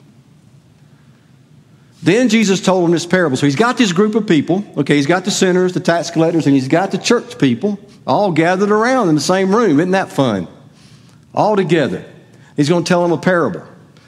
Then 2.03 2.27
Jesus 2.27 2.59
told 2.59 2.83
them 2.83 2.91
this 2.91 3.05
parable. 3.05 3.37
So 3.37 3.45
he's 3.45 3.55
got 3.55 3.77
this 3.77 3.93
group 3.93 4.13
of 4.15 4.27
people. 4.27 4.65
Okay, 4.77 4.97
he's 4.97 5.07
got 5.07 5.23
the 5.23 5.31
sinners, 5.31 5.73
the 5.73 5.79
tax 5.79 6.11
collectors, 6.11 6.45
and 6.45 6.53
he's 6.53 6.67
got 6.67 6.91
the 6.91 6.97
church 6.97 7.39
people 7.39 7.79
all 8.05 8.31
gathered 8.33 8.71
around 8.71 9.07
in 9.07 9.15
the 9.15 9.21
same 9.21 9.55
room. 9.55 9.79
Isn't 9.79 9.91
that 9.91 10.11
fun? 10.11 10.49
All 11.33 11.55
together. 11.55 12.03
He's 12.57 12.67
going 12.67 12.83
to 12.83 12.87
tell 12.87 13.01
them 13.01 13.13
a 13.13 13.17
parable. 13.17 13.65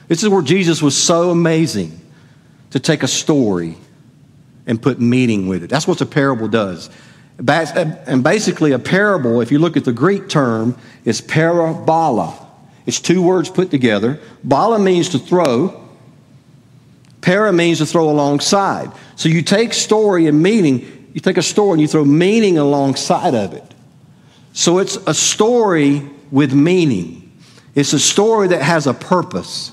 This 0.08 0.22
is 0.22 0.28
where 0.28 0.42
Jesus 0.42 0.82
was 0.82 0.96
so 0.96 1.30
amazing 1.30 1.98
to 2.70 2.78
take 2.78 3.02
a 3.02 3.08
story 3.08 3.78
and 4.66 4.80
put 4.80 5.00
meaning 5.00 5.48
with 5.48 5.64
it. 5.64 5.70
That's 5.70 5.88
what 5.88 6.00
a 6.02 6.06
parable 6.06 6.48
does. 6.48 6.90
And 7.38 8.22
basically, 8.22 8.72
a 8.72 8.78
parable, 8.78 9.40
if 9.40 9.50
you 9.50 9.58
look 9.58 9.76
at 9.76 9.84
the 9.84 9.92
Greek 9.92 10.28
term, 10.28 10.76
is 11.04 11.20
parabola. 11.22 12.46
It's 12.84 13.00
two 13.00 13.22
words 13.22 13.48
put 13.48 13.70
together. 13.70 14.20
Bala 14.44 14.78
means 14.78 15.08
to 15.10 15.18
throw, 15.18 15.85
Para 17.26 17.52
means 17.52 17.78
to 17.78 17.86
throw 17.86 18.08
alongside. 18.08 18.92
So 19.16 19.28
you 19.28 19.42
take 19.42 19.74
story 19.74 20.28
and 20.28 20.40
meaning, 20.40 21.10
you 21.12 21.20
take 21.20 21.36
a 21.36 21.42
story 21.42 21.72
and 21.72 21.80
you 21.80 21.88
throw 21.88 22.04
meaning 22.04 22.56
alongside 22.56 23.34
of 23.34 23.52
it. 23.52 23.64
So 24.52 24.78
it's 24.78 24.94
a 25.08 25.12
story 25.12 26.08
with 26.30 26.54
meaning. 26.54 27.36
It's 27.74 27.92
a 27.92 27.98
story 27.98 28.46
that 28.48 28.62
has 28.62 28.86
a 28.86 28.94
purpose. 28.94 29.72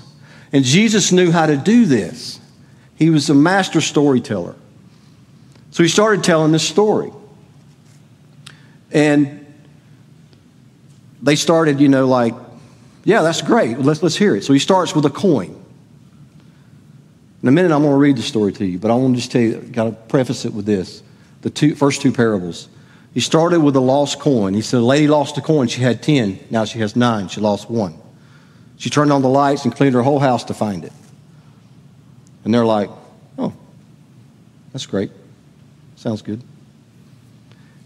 And 0.52 0.66
Jesus 0.66 1.12
knew 1.12 1.32
how 1.32 1.46
to 1.46 1.56
do 1.56 1.86
this. 1.86 2.40
He 2.96 3.12
was 3.12 3.30
a 3.30 3.36
master 3.36 3.82
storyteller. 3.82 4.56
So 5.70 5.84
he 5.84 5.90
started 5.90 6.24
telling 6.24 6.54
this 6.54 6.68
story. 6.68 7.12
And 8.92 9.46
they 11.22 11.36
started, 11.36 11.80
you 11.80 11.88
know, 11.88 12.08
like, 12.08 12.34
yeah, 13.04 13.22
that's 13.22 13.44
great. 13.44 13.78
Let's, 13.78 14.02
let's 14.02 14.16
hear 14.16 14.36
it. 14.36 14.44
So 14.44 14.54
he 14.54 14.60
starts 14.60 14.96
with 14.96 15.06
a 15.06 15.12
coin. 15.12 15.63
In 17.44 17.50
a 17.50 17.52
minute, 17.52 17.74
I'm 17.74 17.82
going 17.82 17.94
to 17.94 17.98
read 17.98 18.16
the 18.16 18.22
story 18.22 18.54
to 18.54 18.66
you, 18.66 18.80
but 18.80 18.90
I 18.90 18.96
want 18.96 19.16
to 19.16 19.20
just 19.20 19.32
tell 19.32 19.42
you, 19.42 19.58
got 19.58 19.84
to 19.84 19.92
preface 19.92 20.46
it 20.46 20.54
with 20.54 20.66
this. 20.66 21.04
The 21.42 21.50
two, 21.50 21.76
first 21.76 22.02
two 22.02 22.14
parables. 22.14 22.70
He 23.14 23.20
started 23.20 23.60
with 23.60 23.76
a 23.76 23.82
lost 23.82 24.20
coin. 24.20 24.54
He 24.54 24.62
said, 24.62 24.78
A 24.78 24.80
lady 24.80 25.10
lost 25.10 25.38
a 25.38 25.42
coin. 25.42 25.68
She 25.68 25.82
had 25.82 26.02
10. 26.02 26.40
Now 26.50 26.64
she 26.64 26.80
has 26.80 26.96
nine. 26.96 27.28
She 27.28 27.42
lost 27.42 27.70
one. 27.70 27.96
She 28.78 28.90
turned 28.90 29.12
on 29.12 29.22
the 29.22 29.30
lights 29.30 29.66
and 29.66 29.76
cleaned 29.76 29.94
her 29.94 30.02
whole 30.02 30.20
house 30.20 30.46
to 30.46 30.54
find 30.54 30.86
it. 30.86 30.94
And 32.46 32.54
they're 32.54 32.66
like, 32.66 32.90
Oh, 33.38 33.54
that's 34.72 34.86
great. 34.86 35.12
Sounds 35.98 36.22
good. 36.22 36.42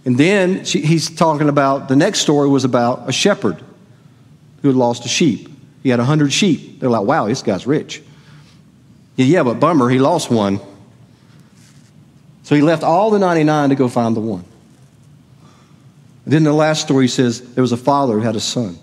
And 0.06 0.18
then 0.18 0.66
she, 0.66 0.82
he's 0.82 1.10
talking 1.10 1.50
about 1.50 1.90
the 1.90 1.96
next 1.96 2.20
story 2.20 2.48
was 2.48 2.64
about 2.64 3.10
a 3.10 3.12
shepherd 3.12 3.62
who 4.62 4.68
had 4.68 4.78
lost 4.78 5.04
a 5.06 5.10
sheep. 5.10 5.50
He 5.84 5.90
had 5.90 6.00
a 6.00 6.06
hundred 6.06 6.32
sheep. 6.32 6.80
They're 6.80 6.90
like, 6.90 7.06
wow, 7.06 7.28
this 7.28 7.42
guy's 7.42 7.68
rich. 7.68 8.02
Yeah, 9.18 9.44
but 9.44 9.60
bummer, 9.60 9.90
he 9.90 10.00
lost 10.00 10.30
one. 10.30 10.60
So 12.44 12.56
he 12.56 12.62
left 12.62 12.84
all 12.84 13.10
the 13.10 13.20
99 13.20 13.70
to 13.70 13.76
go 13.76 13.90
find 13.90 14.16
the 14.16 14.22
one. 14.22 14.46
And 16.24 16.34
then 16.34 16.44
the 16.44 16.54
last 16.54 16.82
story 16.82 17.08
says 17.08 17.42
there 17.54 17.62
was 17.62 17.72
a 17.72 17.78
father 17.78 18.14
who 18.14 18.22
had 18.22 18.36
a 18.36 18.40
son. 18.40 18.78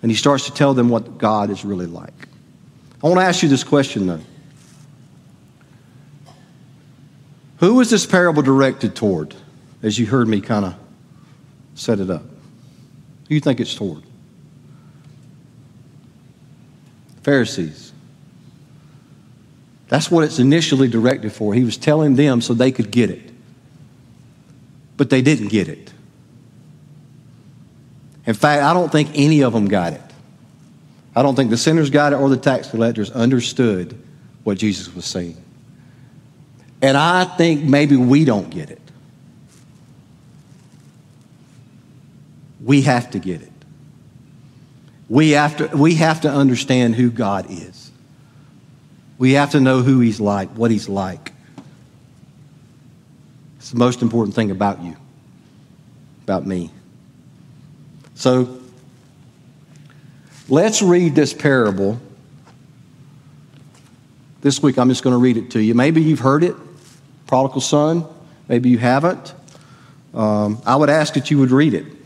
And 0.00 0.10
he 0.10 0.16
starts 0.16 0.46
to 0.46 0.52
tell 0.52 0.74
them 0.74 0.88
what 0.88 1.18
God 1.18 1.50
is 1.50 1.64
really 1.64 1.86
like. 1.86 2.12
I 3.02 3.06
want 3.06 3.20
to 3.20 3.24
ask 3.24 3.42
you 3.42 3.48
this 3.48 3.64
question, 3.64 4.06
though. 4.06 4.20
Who 7.58 7.80
is 7.80 7.90
this 7.90 8.06
parable 8.06 8.42
directed 8.42 8.96
toward, 8.96 9.34
as 9.82 9.98
you 9.98 10.06
heard 10.06 10.26
me 10.26 10.40
kind 10.40 10.64
of 10.64 10.74
set 11.74 12.00
it 12.00 12.08
up? 12.08 12.22
Who 12.22 13.28
do 13.28 13.34
you 13.34 13.40
think 13.40 13.60
it's 13.60 13.74
toward? 13.74 14.04
Pharisees. 17.28 17.92
That's 19.88 20.10
what 20.10 20.24
it's 20.24 20.38
initially 20.38 20.88
directed 20.88 21.30
for. 21.30 21.52
He 21.52 21.62
was 21.62 21.76
telling 21.76 22.14
them 22.14 22.40
so 22.40 22.54
they 22.54 22.72
could 22.72 22.90
get 22.90 23.10
it. 23.10 23.30
But 24.96 25.10
they 25.10 25.20
didn't 25.20 25.48
get 25.48 25.68
it. 25.68 25.92
In 28.24 28.32
fact, 28.32 28.62
I 28.62 28.72
don't 28.72 28.90
think 28.90 29.10
any 29.14 29.42
of 29.42 29.52
them 29.52 29.68
got 29.68 29.92
it. 29.92 30.00
I 31.14 31.20
don't 31.22 31.34
think 31.34 31.50
the 31.50 31.58
sinners 31.58 31.90
got 31.90 32.14
it 32.14 32.16
or 32.16 32.30
the 32.30 32.38
tax 32.38 32.70
collectors 32.70 33.10
understood 33.10 34.02
what 34.44 34.56
Jesus 34.56 34.94
was 34.94 35.04
saying. 35.04 35.36
And 36.80 36.96
I 36.96 37.24
think 37.24 37.62
maybe 37.62 37.96
we 37.96 38.24
don't 38.24 38.48
get 38.48 38.70
it. 38.70 38.80
We 42.64 42.80
have 42.82 43.10
to 43.10 43.18
get 43.18 43.42
it. 43.42 43.52
We 45.08 45.30
have 45.30 45.56
to, 45.56 45.76
we 45.76 45.94
have 45.94 46.22
to 46.22 46.30
understand 46.30 46.94
who 46.94 47.10
God 47.10 47.46
is. 47.50 47.90
We 49.18 49.32
have 49.32 49.52
to 49.52 49.60
know 49.60 49.82
who 49.82 50.00
He's 50.00 50.20
like, 50.20 50.50
what 50.50 50.70
He's 50.70 50.88
like. 50.88 51.32
It's 53.58 53.70
the 53.70 53.78
most 53.78 54.02
important 54.02 54.34
thing 54.34 54.50
about 54.50 54.82
you, 54.82 54.96
about 56.22 56.46
me. 56.46 56.70
So, 58.14 58.60
let's 60.48 60.82
read 60.82 61.14
this 61.14 61.32
parable. 61.32 62.00
This 64.40 64.62
week, 64.62 64.78
I'm 64.78 64.88
just 64.88 65.02
going 65.02 65.14
to 65.14 65.18
read 65.18 65.36
it 65.36 65.50
to 65.52 65.60
you. 65.60 65.74
Maybe 65.74 66.00
you've 66.02 66.20
heard 66.20 66.44
it, 66.44 66.54
prodigal 67.26 67.60
son. 67.60 68.06
Maybe 68.48 68.70
you 68.70 68.78
haven't. 68.78 69.34
Um, 70.14 70.62
I 70.64 70.76
would 70.76 70.90
ask 70.90 71.14
that 71.14 71.30
you 71.30 71.38
would 71.38 71.50
read 71.50 71.74
it. 71.74 71.97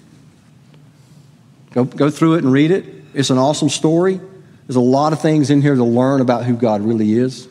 Go, 1.73 1.85
go 1.85 2.11
through 2.11 2.35
it 2.35 2.45
and 2.45 2.53
read 2.53 2.71
it. 2.71 2.85
It's 3.15 3.31
an 3.31 3.39
awesome 3.39 3.69
story. 3.69 4.21
There's 4.67 4.77
a 4.77 4.81
lot 4.81 5.13
of 5.13 5.21
things 5.21 5.51
in 5.51 5.61
here 5.61 5.75
to 5.75 5.85
learn 5.85 6.21
about 6.21 6.45
who 6.45 6.57
God 6.57 6.83
really 6.83 7.15
is. 7.15 7.49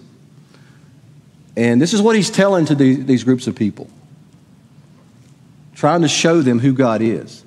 And 1.56 1.82
this 1.82 1.94
is 1.94 2.02
what 2.02 2.16
he's 2.16 2.30
telling 2.30 2.66
to 2.66 2.76
the, 2.76 2.96
these 2.96 3.24
groups 3.24 3.48
of 3.48 3.56
people, 3.56 3.90
trying 5.76 6.02
to 6.02 6.08
show 6.08 6.42
them 6.42 6.60
who 6.60 6.74
God 6.74 7.02
is. 7.02 7.44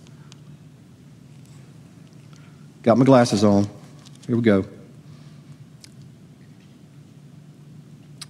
Got 2.83 2.99
my 2.99 3.05
glasses 3.05 3.43
on. 3.43 3.67
Here 4.27 4.37
we 4.37 4.43
go. 4.43 4.67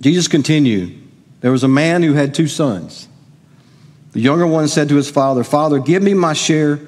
Jesus 0.00 0.28
continued 0.28 1.00
There 1.40 1.50
was 1.50 1.64
a 1.64 1.68
man 1.68 2.02
who 2.02 2.12
had 2.12 2.34
two 2.34 2.46
sons. 2.46 3.08
The 4.12 4.20
younger 4.20 4.46
one 4.46 4.68
said 4.68 4.88
to 4.90 4.96
his 4.96 5.10
father, 5.10 5.42
Father, 5.42 5.80
give 5.80 6.02
me 6.02 6.14
my 6.14 6.34
share 6.34 6.78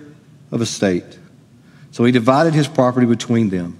of 0.52 0.62
estate. 0.62 1.18
So 1.96 2.04
he 2.04 2.12
divided 2.12 2.52
his 2.52 2.68
property 2.68 3.06
between 3.06 3.48
them. 3.48 3.78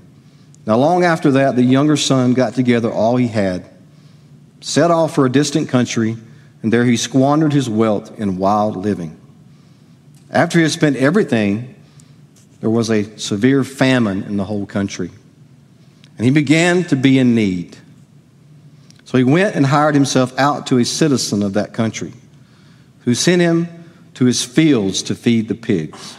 Now, 0.65 0.79
long 0.79 1.05
after 1.05 1.33
that, 1.33 1.55
the 1.55 1.63
younger 1.63 1.99
son 1.99 2.33
got 2.33 2.55
together 2.55 2.91
all 2.91 3.17
he 3.17 3.29
had, 3.29 3.69
set 4.63 4.91
off 4.91 5.15
for 5.15 5.27
a 5.27 5.31
distant 5.31 5.69
country, 5.69 6.17
and 6.63 6.73
there 6.73 6.87
he 6.87 6.97
squandered 6.97 7.53
his 7.53 7.69
wealth 7.69 8.19
in 8.19 8.39
wild 8.39 8.75
living. 8.75 9.21
After 10.31 10.59
he 10.59 10.63
had 10.63 10.73
spent 10.73 10.97
everything, 10.97 11.75
there 12.61 12.71
was 12.71 12.89
a 12.89 13.19
severe 13.19 13.63
famine 13.63 14.23
in 14.23 14.39
the 14.39 14.45
whole 14.45 14.65
country, 14.65 15.11
and 16.17 16.25
he 16.25 16.31
began 16.31 16.85
to 16.85 16.97
be 16.97 17.19
in 17.19 17.35
need. 17.35 17.77
So 19.05 19.19
he 19.19 19.25
went 19.25 19.55
and 19.57 19.67
hired 19.67 19.95
himself 19.95 20.33
out 20.39 20.69
to 20.69 20.79
a 20.79 20.87
citizen 20.87 21.43
of 21.43 21.53
that 21.53 21.75
country, 21.75 22.15
who 23.01 23.15
sent 23.15 23.43
him 23.43 23.69
to 24.15 24.25
his 24.25 24.43
fields 24.43 25.03
to 25.03 25.15
feed 25.15 25.49
the 25.49 25.55
pigs. 25.55 26.17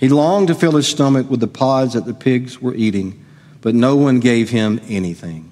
He 0.00 0.08
longed 0.08 0.48
to 0.48 0.54
fill 0.54 0.72
his 0.72 0.88
stomach 0.88 1.28
with 1.28 1.40
the 1.40 1.46
pods 1.46 1.92
that 1.92 2.06
the 2.06 2.14
pigs 2.14 2.60
were 2.60 2.74
eating, 2.74 3.22
but 3.60 3.74
no 3.74 3.96
one 3.96 4.18
gave 4.18 4.48
him 4.48 4.80
anything. 4.88 5.50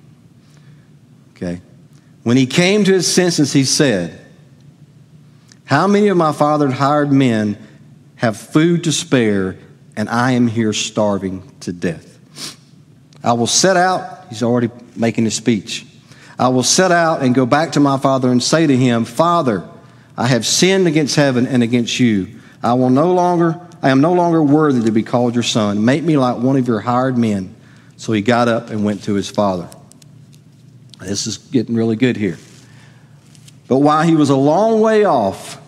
Okay. 1.36 1.60
When 2.22 2.38
he 2.38 2.46
came 2.46 2.82
to 2.84 2.92
his 2.94 3.12
senses, 3.12 3.52
he 3.52 3.64
said, 3.64 4.18
How 5.66 5.86
many 5.86 6.08
of 6.08 6.16
my 6.16 6.32
father's 6.32 6.72
hired 6.72 7.12
men 7.12 7.58
have 8.16 8.38
food 8.38 8.84
to 8.84 8.92
spare, 8.92 9.58
and 9.96 10.08
I 10.08 10.32
am 10.32 10.46
here 10.46 10.72
starving 10.72 11.52
to 11.60 11.72
death? 11.74 12.18
I 13.22 13.34
will 13.34 13.46
set 13.46 13.76
out, 13.76 14.28
he's 14.30 14.42
already 14.42 14.70
making 14.96 15.24
his 15.24 15.34
speech. 15.34 15.84
I 16.38 16.48
will 16.48 16.62
set 16.62 16.90
out 16.90 17.22
and 17.22 17.34
go 17.34 17.44
back 17.44 17.72
to 17.72 17.80
my 17.80 17.98
father 17.98 18.32
and 18.32 18.42
say 18.42 18.66
to 18.66 18.76
him, 18.76 19.04
Father, 19.04 19.68
I 20.16 20.26
have 20.26 20.46
sinned 20.46 20.86
against 20.86 21.16
heaven 21.16 21.46
and 21.46 21.62
against 21.62 22.00
you. 22.00 22.40
I 22.62 22.72
will 22.72 22.90
no 22.90 23.12
longer 23.12 23.67
I 23.82 23.90
am 23.90 24.00
no 24.00 24.12
longer 24.12 24.42
worthy 24.42 24.84
to 24.84 24.90
be 24.90 25.02
called 25.02 25.34
your 25.34 25.44
son. 25.44 25.84
Make 25.84 26.02
me 26.02 26.16
like 26.16 26.38
one 26.38 26.56
of 26.56 26.66
your 26.66 26.80
hired 26.80 27.16
men. 27.16 27.54
So 27.96 28.12
he 28.12 28.22
got 28.22 28.48
up 28.48 28.70
and 28.70 28.84
went 28.84 29.04
to 29.04 29.14
his 29.14 29.30
father. 29.30 29.68
This 31.00 31.26
is 31.26 31.38
getting 31.38 31.74
really 31.74 31.96
good 31.96 32.16
here. 32.16 32.38
But 33.68 33.78
while 33.78 34.02
he 34.02 34.14
was 34.14 34.30
a 34.30 34.36
long 34.36 34.80
way 34.80 35.04
off, 35.04 35.60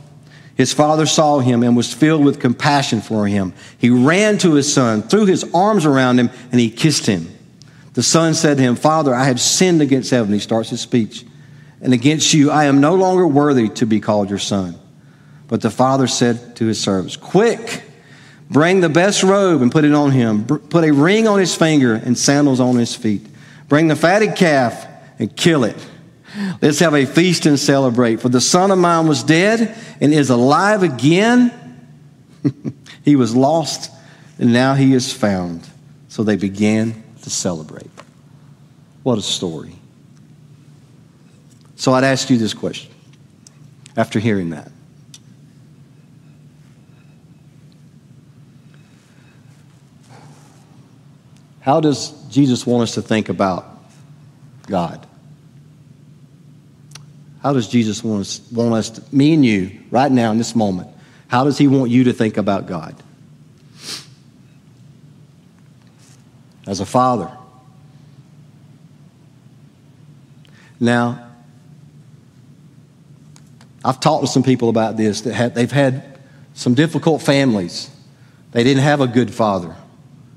his 0.57 0.73
father 0.73 1.07
saw 1.07 1.39
him 1.39 1.63
and 1.63 1.77
was 1.77 1.93
filled 1.93 2.25
with 2.25 2.41
compassion 2.41 3.01
for 3.01 3.27
him. 3.27 3.53
He 3.79 3.91
ran 3.91 4.39
to 4.39 4.55
his 4.55 4.73
son, 4.73 5.03
threw 5.03 5.27
his 5.27 5.45
arms 5.55 5.87
around 5.87 6.19
him, 6.19 6.31
and 6.51 6.61
he 6.61 6.71
kissed 6.71 7.07
him. 7.07 7.29
The 7.95 8.03
son 8.03 8.35
said 8.35 8.57
to 8.57 8.63
him, 8.63 8.77
Father, 8.77 9.15
I 9.15 9.25
have 9.25 9.41
sinned 9.41 9.83
against 9.83 10.11
heaven. 10.11 10.33
He 10.33 10.39
starts 10.39 10.71
his 10.71 10.81
speech. 10.81 11.25
And 11.81 11.93
against 11.93 12.35
you, 12.35 12.51
I 12.51 12.65
am 12.65 12.81
no 12.81 12.95
longer 12.95 13.27
worthy 13.27 13.69
to 13.71 13.87
be 13.87 14.01
called 14.01 14.29
your 14.31 14.39
son. 14.39 14.79
But 15.49 15.63
the 15.63 15.71
father 15.71 16.07
said 16.07 16.57
to 16.57 16.67
his 16.67 16.81
servants, 16.81 17.17
Quick! 17.17 17.83
Bring 18.51 18.81
the 18.81 18.89
best 18.89 19.23
robe 19.23 19.63
and 19.63 19.71
put 19.71 19.85
it 19.85 19.95
on 19.95 20.11
him. 20.11 20.45
Put 20.45 20.85
a 20.85 20.93
ring 20.93 21.29
on 21.29 21.39
his 21.39 21.55
finger 21.55 21.95
and 21.95 22.19
sandals 22.19 22.59
on 22.59 22.77
his 22.77 22.95
feet. 22.95 23.25
Bring 23.69 23.87
the 23.87 23.95
fatted 23.95 24.35
calf 24.35 24.87
and 25.21 25.35
kill 25.35 25.63
it. 25.63 25.77
Let's 26.61 26.81
have 26.81 26.95
a 26.95 27.07
feast 27.07 27.47
and 27.47 27.59
celebrate. 27.59 28.21
For 28.21 28.29
the 28.29 28.41
son 28.41 28.73
of 28.73 28.79
mine 28.79 29.07
was 29.07 29.23
dead 29.23 29.77
and 30.01 30.13
is 30.13 30.31
alive 30.31 30.83
again. 30.83 31.53
he 33.05 33.15
was 33.15 33.37
lost 33.37 33.93
and 34.39 34.53
now 34.53 34.75
he 34.75 34.95
is 34.95 35.13
found. 35.13 35.69
So 36.09 36.25
they 36.25 36.37
began 36.37 37.05
to 37.23 37.31
celebrate. 37.31 37.91
What 39.05 39.17
a 39.17 39.23
story. 39.23 39.77
So 41.77 41.93
I'd 41.93 42.05
ask 42.05 42.29
you 42.31 42.37
this 42.37 42.53
question 42.53 42.91
after 43.97 44.19
hearing 44.19 44.51
that. 44.51 44.73
How 51.71 51.79
does 51.79 52.11
Jesus 52.31 52.67
want 52.67 52.83
us 52.83 52.95
to 52.95 53.03
think 53.03 53.29
about 53.29 53.65
God? 54.67 55.07
How 57.45 57.53
does 57.53 57.69
Jesus 57.69 58.03
want 58.03 58.23
us, 58.23 58.41
want 58.51 58.75
us 58.75 58.91
to, 58.91 59.05
me 59.15 59.35
and 59.35 59.47
you, 59.47 59.79
right 59.89 60.11
now 60.11 60.33
in 60.33 60.39
this 60.39 60.57
moment, 60.57 60.89
how 61.29 61.45
does 61.45 61.59
he 61.59 61.69
want 61.69 61.93
you 61.93 62.03
to 62.03 62.13
think 62.13 62.39
about 62.39 62.67
God? 62.67 63.01
As 66.67 66.81
a 66.81 66.85
father. 66.85 67.31
Now, 70.81 71.31
I've 73.85 74.01
talked 74.01 74.25
to 74.25 74.29
some 74.29 74.43
people 74.43 74.71
about 74.71 74.97
this 74.97 75.21
that 75.21 75.35
have, 75.35 75.55
they've 75.55 75.71
had 75.71 76.19
some 76.55 76.75
difficult 76.75 77.23
families. 77.23 77.89
They 78.51 78.65
didn't 78.65 78.83
have 78.83 79.01
a 79.01 79.07
good 79.07 79.33
father. 79.33 79.77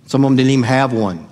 Some 0.07 0.23
of 0.23 0.29
them 0.29 0.37
didn't 0.37 0.51
even 0.51 0.63
have 0.63 0.93
one. 0.93 1.27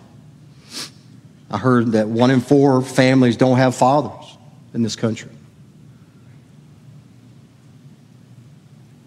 I 1.50 1.58
heard 1.58 1.94
that 1.94 2.08
one 2.08 2.32
in 2.32 2.40
four 2.40 2.82
families 2.82 3.36
don't 3.36 3.58
have 3.58 3.76
fathers 3.76 4.38
in 4.74 4.84
this 4.84 4.96
country. 4.96 5.30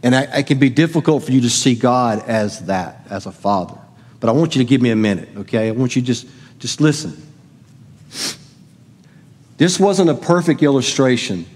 And 0.03 0.15
it 0.15 0.47
can 0.47 0.59
be 0.59 0.69
difficult 0.69 1.25
for 1.25 1.33
you 1.33 1.41
to 1.41 1.49
see 1.49 1.75
God 1.75 2.23
as 2.29 2.67
that, 2.67 3.07
as 3.09 3.25
a 3.25 3.33
father. 3.33 3.79
But 4.21 4.29
I 4.29 4.33
want 4.33 4.55
you 4.55 4.63
to 4.63 4.69
give 4.69 4.83
me 4.83 4.91
a 4.91 4.97
minute, 4.97 5.31
okay? 5.39 5.69
I 5.69 5.71
want 5.71 5.97
you 5.97 6.03
to 6.03 6.07
just, 6.07 6.27
just 6.59 6.83
listen. 6.83 7.17
This 9.57 9.81
wasn't 9.81 10.11
a 10.11 10.15
perfect 10.15 10.63
illustration 10.63 11.47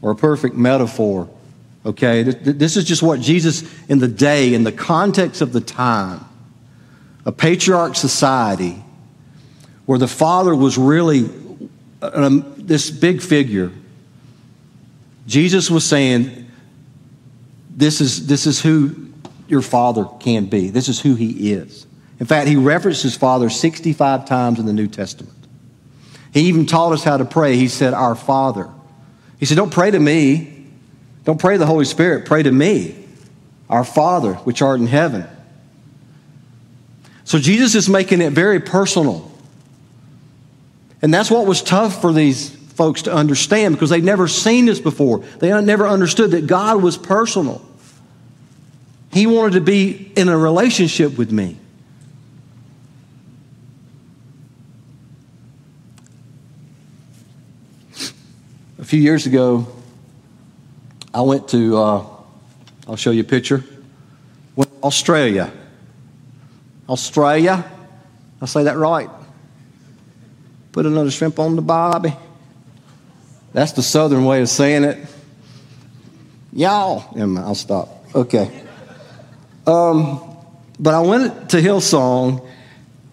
or 0.00 0.12
a 0.12 0.16
perfect 0.16 0.54
metaphor, 0.54 1.28
okay? 1.84 2.22
This 2.22 2.78
is 2.78 2.84
just 2.84 3.02
what 3.02 3.20
Jesus, 3.20 3.70
in 3.90 3.98
the 3.98 4.08
day, 4.08 4.54
in 4.54 4.64
the 4.64 4.72
context 4.72 5.42
of 5.42 5.52
the 5.52 5.60
time, 5.60 6.24
a 7.24 7.32
patriarch 7.32 7.96
society 7.96 8.82
where 9.86 9.98
the 9.98 10.08
father 10.08 10.54
was 10.54 10.78
really, 10.78 11.28
um, 12.02 12.54
this 12.56 12.90
big 12.90 13.20
figure. 13.20 13.72
Jesus 15.26 15.70
was 15.70 15.84
saying, 15.84 16.50
this 17.70 18.00
is, 18.00 18.26
this 18.26 18.46
is 18.46 18.60
who 18.60 19.08
your 19.48 19.62
father 19.62 20.04
can 20.20 20.46
be. 20.46 20.70
This 20.70 20.88
is 20.88 21.00
who 21.00 21.14
he 21.14 21.52
is. 21.52 21.86
In 22.18 22.26
fact, 22.26 22.48
he 22.48 22.56
referenced 22.56 23.02
his 23.02 23.16
father 23.16 23.48
65 23.48 24.26
times 24.26 24.58
in 24.58 24.66
the 24.66 24.72
New 24.72 24.86
Testament. 24.86 25.34
He 26.32 26.42
even 26.42 26.66
taught 26.66 26.92
us 26.92 27.02
how 27.02 27.16
to 27.16 27.24
pray. 27.24 27.56
He 27.56 27.68
said, 27.68 27.94
Our 27.94 28.14
Father. 28.14 28.68
He 29.38 29.46
said, 29.46 29.56
Don't 29.56 29.72
pray 29.72 29.90
to 29.90 29.98
me. 29.98 30.66
Don't 31.24 31.40
pray 31.40 31.54
to 31.54 31.58
the 31.58 31.66
Holy 31.66 31.84
Spirit. 31.84 32.26
Pray 32.26 32.42
to 32.42 32.52
me, 32.52 33.06
our 33.68 33.84
Father, 33.84 34.34
which 34.34 34.62
art 34.62 34.80
in 34.80 34.86
heaven. 34.86 35.26
So 37.30 37.38
Jesus 37.38 37.76
is 37.76 37.88
making 37.88 38.22
it 38.22 38.32
very 38.32 38.58
personal. 38.58 39.30
And 41.00 41.14
that's 41.14 41.30
what 41.30 41.46
was 41.46 41.62
tough 41.62 42.00
for 42.00 42.12
these 42.12 42.50
folks 42.50 43.02
to 43.02 43.14
understand 43.14 43.76
because 43.76 43.88
they'd 43.90 44.02
never 44.02 44.26
seen 44.26 44.66
this 44.66 44.80
before. 44.80 45.20
They 45.38 45.48
never 45.62 45.86
understood 45.86 46.32
that 46.32 46.48
God 46.48 46.82
was 46.82 46.98
personal. 46.98 47.64
He 49.12 49.28
wanted 49.28 49.52
to 49.52 49.60
be 49.60 50.10
in 50.16 50.28
a 50.28 50.36
relationship 50.36 51.16
with 51.16 51.30
me. 51.30 51.56
A 58.80 58.84
few 58.84 59.00
years 59.00 59.26
ago, 59.26 59.68
I 61.14 61.20
went 61.20 61.46
to, 61.50 61.76
uh, 61.78 62.06
I'll 62.88 62.96
show 62.96 63.12
you 63.12 63.20
a 63.20 63.22
picture, 63.22 63.62
went 64.56 64.72
to 64.72 64.82
Australia. 64.82 65.52
Australia, 66.90 67.64
I 68.42 68.46
say 68.46 68.64
that 68.64 68.76
right. 68.76 69.08
Put 70.72 70.86
another 70.86 71.10
shrimp 71.12 71.38
on 71.38 71.54
the 71.54 71.62
bobby. 71.62 72.12
That's 73.52 73.72
the 73.72 73.82
southern 73.82 74.24
way 74.24 74.42
of 74.42 74.48
saying 74.48 74.82
it. 74.82 74.98
Y'all. 76.52 77.04
I'll 77.38 77.54
stop. 77.54 77.88
Okay. 78.12 78.50
Um, 79.68 80.36
but 80.80 80.94
I 80.94 81.00
went 81.00 81.50
to 81.50 81.58
Hillsong. 81.58 82.44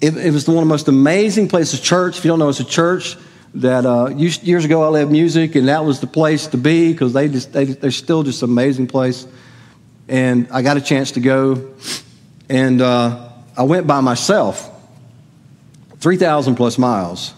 It, 0.02 0.18
it, 0.18 0.32
was 0.32 0.48
one 0.48 0.58
of 0.58 0.64
the 0.64 0.70
most 0.70 0.88
amazing 0.88 1.48
places. 1.48 1.80
Church, 1.80 2.18
if 2.18 2.26
you 2.26 2.30
don't 2.30 2.40
know, 2.40 2.50
it's 2.50 2.60
a 2.60 2.66
church 2.66 3.16
that 3.56 3.86
uh, 3.86 4.08
years 4.08 4.66
ago 4.66 4.84
I 4.84 4.88
led 4.88 5.12
music, 5.12 5.54
and 5.54 5.68
that 5.68 5.86
was 5.86 6.00
the 6.00 6.08
place 6.08 6.48
to 6.48 6.58
be 6.58 6.92
because 6.92 7.14
they 7.14 7.28
they, 7.28 7.66
they're 7.66 7.92
still 7.92 8.24
just 8.24 8.42
an 8.42 8.50
amazing 8.50 8.88
place. 8.88 9.28
And 10.08 10.48
I 10.52 10.64
got 10.64 10.78
a 10.78 10.82
chance 10.82 11.12
to 11.12 11.20
go, 11.20 11.74
and 12.50 12.82
uh, 12.82 13.27
I 13.58 13.64
went 13.64 13.88
by 13.88 14.02
myself, 14.02 14.70
three 16.00 16.18
thousand 16.18 16.56
plus 16.56 16.78
miles, 16.78 17.34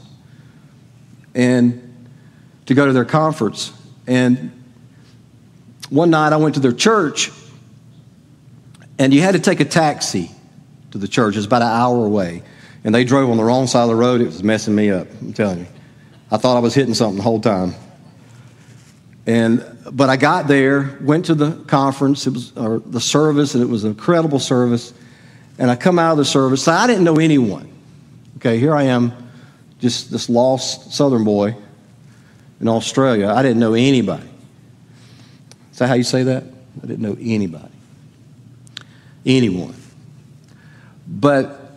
and 1.34 2.08
to 2.66 2.74
go 2.74 2.86
to 2.86 2.94
their 2.94 3.06
conference. 3.06 3.72
And 4.06 4.52
one 5.90 6.10
night 6.10 6.34
I 6.34 6.38
went 6.38 6.56
to 6.56 6.62
their 6.62 6.74
church, 6.74 7.32
and 9.00 9.14
you 9.14 9.22
had 9.22 9.34
to 9.34 9.40
take 9.40 9.60
a 9.60 9.66
taxi 9.66 10.30
to 10.92 10.98
the 10.98 11.08
church. 11.08 11.38
It's 11.38 11.46
about 11.46 11.62
an 11.62 11.70
hour 11.70 12.06
away. 12.06 12.44
And 12.84 12.94
they 12.94 13.04
drove 13.04 13.30
on 13.30 13.38
the 13.38 13.44
wrong 13.44 13.68
side 13.68 13.84
of 13.84 13.90
the 13.90 13.96
road. 13.96 14.22
It 14.22 14.26
was 14.26 14.44
messing 14.44 14.76
me 14.76 14.90
up, 14.90 15.08
I'm 15.22 15.34
telling 15.34 15.60
you. 15.60 15.68
I 16.32 16.38
thought 16.38 16.58
I 16.58 16.60
was 16.60 16.74
hitting 16.74 16.94
something 16.94 17.18
the 17.18 17.24
whole 17.24 17.42
time. 17.42 17.74
And, 19.26 19.66
but 19.92 20.10
I 20.10 20.18
got 20.18 20.48
there, 20.48 20.98
went 21.02 21.26
to 21.26 21.36
the 21.36 21.52
conference, 21.66 22.26
it 22.26 22.34
was, 22.34 22.56
or 22.56 22.80
the 22.80 23.02
service, 23.02 23.54
and 23.54 23.64
it 23.64 23.68
was 23.68 23.84
an 23.84 23.92
incredible 23.92 24.40
service. 24.40 24.94
And 25.60 25.70
I 25.70 25.76
come 25.76 26.00
out 26.00 26.14
of 26.14 26.18
the 26.18 26.26
service, 26.26 26.68
I 26.68 26.88
didn't 26.88 27.04
know 27.04 27.18
anyone. 27.18 27.72
Okay, 28.38 28.58
here 28.58 28.74
I 28.74 28.84
am, 28.84 29.14
just 29.80 30.12
this 30.12 30.30
lost 30.30 30.94
southern 30.94 31.24
boy 31.24 31.56
in 32.60 32.68
Australia. 32.68 33.28
I 33.28 33.44
didn't 33.44 33.60
know 33.60 33.76
anybody. 33.76 34.28
Is 35.72 35.78
that 35.78 35.88
how 35.88 35.94
you 35.94 36.04
say 36.04 36.24
that? 36.24 36.44
I 36.82 36.88
didn't 36.88 37.02
know 37.02 37.16
anybody 37.20 37.70
anyone. 39.26 39.76
But 41.08 41.72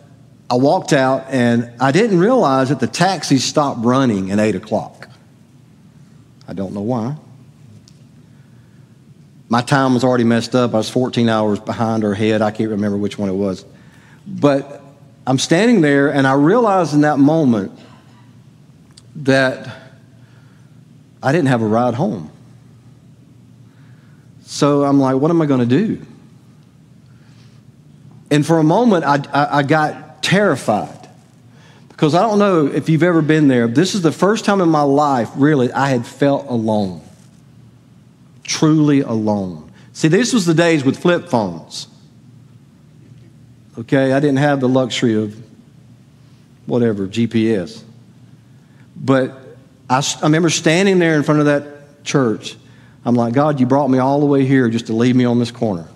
I 0.49 0.55
walked 0.55 0.93
out 0.93 1.25
and 1.29 1.71
I 1.79 1.91
didn't 1.91 2.19
realize 2.19 2.69
that 2.69 2.79
the 2.79 2.87
taxi 2.87 3.37
stopped 3.37 3.83
running 3.83 4.31
at 4.31 4.39
8 4.39 4.55
o'clock. 4.55 5.09
I 6.47 6.53
don't 6.53 6.73
know 6.73 6.81
why. 6.81 7.15
My 9.49 9.61
time 9.61 9.93
was 9.93 10.03
already 10.03 10.23
messed 10.23 10.55
up. 10.55 10.73
I 10.73 10.77
was 10.77 10.89
14 10.89 11.29
hours 11.29 11.59
behind 11.59 12.03
or 12.03 12.13
ahead. 12.13 12.41
I 12.41 12.51
can't 12.51 12.71
remember 12.71 12.97
which 12.97 13.17
one 13.17 13.29
it 13.29 13.33
was. 13.33 13.65
But 14.25 14.81
I'm 15.25 15.39
standing 15.39 15.81
there 15.81 16.13
and 16.13 16.27
I 16.27 16.33
realized 16.33 16.93
in 16.93 17.01
that 17.01 17.19
moment 17.19 17.77
that 19.17 19.77
I 21.21 21.31
didn't 21.31 21.47
have 21.47 21.61
a 21.61 21.67
ride 21.67 21.93
home. 21.93 22.31
So 24.45 24.83
I'm 24.83 24.99
like, 24.99 25.15
what 25.15 25.31
am 25.31 25.41
I 25.41 25.45
going 25.45 25.61
to 25.61 25.65
do? 25.65 26.05
And 28.29 28.45
for 28.45 28.59
a 28.59 28.63
moment, 28.63 29.05
I, 29.05 29.19
I, 29.31 29.59
I 29.59 29.63
got 29.63 30.23
terrified 30.23 31.09
because 31.89 32.15
I 32.15 32.21
don't 32.21 32.39
know 32.39 32.65
if 32.65 32.89
you've 32.89 33.03
ever 33.03 33.21
been 33.21 33.47
there. 33.47 33.67
This 33.67 33.95
is 33.95 34.01
the 34.01 34.11
first 34.11 34.43
time 34.45 34.59
in 34.59 34.69
my 34.69 34.81
life, 34.81 35.29
really, 35.35 35.71
I 35.71 35.89
had 35.89 36.05
felt 36.05 36.47
alone. 36.47 37.01
Truly 38.43 39.01
alone. 39.01 39.71
See, 39.93 40.07
this 40.07 40.33
was 40.33 40.45
the 40.45 40.53
days 40.53 40.83
with 40.83 40.99
flip 40.99 41.29
phones. 41.29 41.87
Okay, 43.77 44.13
I 44.13 44.19
didn't 44.19 44.37
have 44.37 44.59
the 44.59 44.69
luxury 44.69 45.15
of 45.15 45.35
whatever, 46.65 47.07
GPS. 47.07 47.83
But 48.95 49.31
I, 49.89 49.97
I 49.97 50.23
remember 50.23 50.49
standing 50.49 50.99
there 50.99 51.15
in 51.15 51.23
front 51.23 51.39
of 51.39 51.47
that 51.47 52.03
church. 52.03 52.55
I'm 53.05 53.15
like, 53.15 53.33
God, 53.33 53.59
you 53.59 53.65
brought 53.65 53.89
me 53.89 53.99
all 53.99 54.19
the 54.19 54.25
way 54.25 54.45
here 54.45 54.69
just 54.69 54.87
to 54.87 54.93
leave 54.93 55.15
me 55.15 55.25
on 55.25 55.39
this 55.39 55.51
corner. 55.51 55.87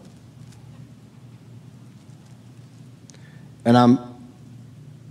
And 3.64 3.78
I'm 3.78 4.00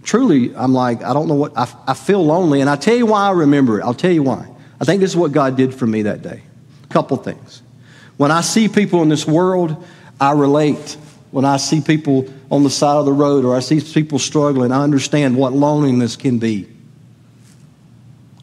truly, 0.03 0.55
I'm 0.57 0.73
like, 0.73 1.03
I 1.03 1.13
don't 1.13 1.29
know 1.29 1.35
what, 1.35 1.57
I, 1.57 1.73
I 1.87 1.95
feel 1.95 2.25
lonely. 2.25 2.61
And 2.61 2.71
I 2.71 2.77
tell 2.77 2.97
you 2.97 3.07
why 3.07 3.29
I 3.29 3.33
remember 3.33 3.81
it. 3.81 3.85
I'll 3.85 3.95
tell 3.95 4.13
you 4.13 4.23
why. 4.23 4.49
I 4.81 4.85
think 4.85 5.01
this 5.01 5.11
is 5.11 5.17
what 5.17 5.33
God 5.33 5.57
did 5.57 5.75
for 5.75 5.87
me 5.87 6.03
that 6.03 6.23
day. 6.23 6.43
A 6.85 6.93
couple 6.93 7.17
things. 7.19 7.63
When 8.17 8.31
I 8.31 8.41
see 8.41 8.69
people 8.69 9.03
in 9.03 9.09
this 9.09 9.27
world, 9.27 9.85
I 10.21 10.33
relate. 10.33 10.97
When 11.31 11.45
I 11.45 11.57
see 11.57 11.81
people 11.81 12.33
on 12.51 12.63
the 12.63 12.71
side 12.71 12.97
of 12.97 13.05
the 13.05 13.13
road 13.13 13.45
or 13.45 13.57
I 13.57 13.61
see 13.61 13.81
people 13.81 14.19
struggling, 14.19 14.73
I 14.73 14.83
understand 14.83 15.37
what 15.37 15.53
loneliness 15.53 16.17
can 16.17 16.39
be. 16.39 16.69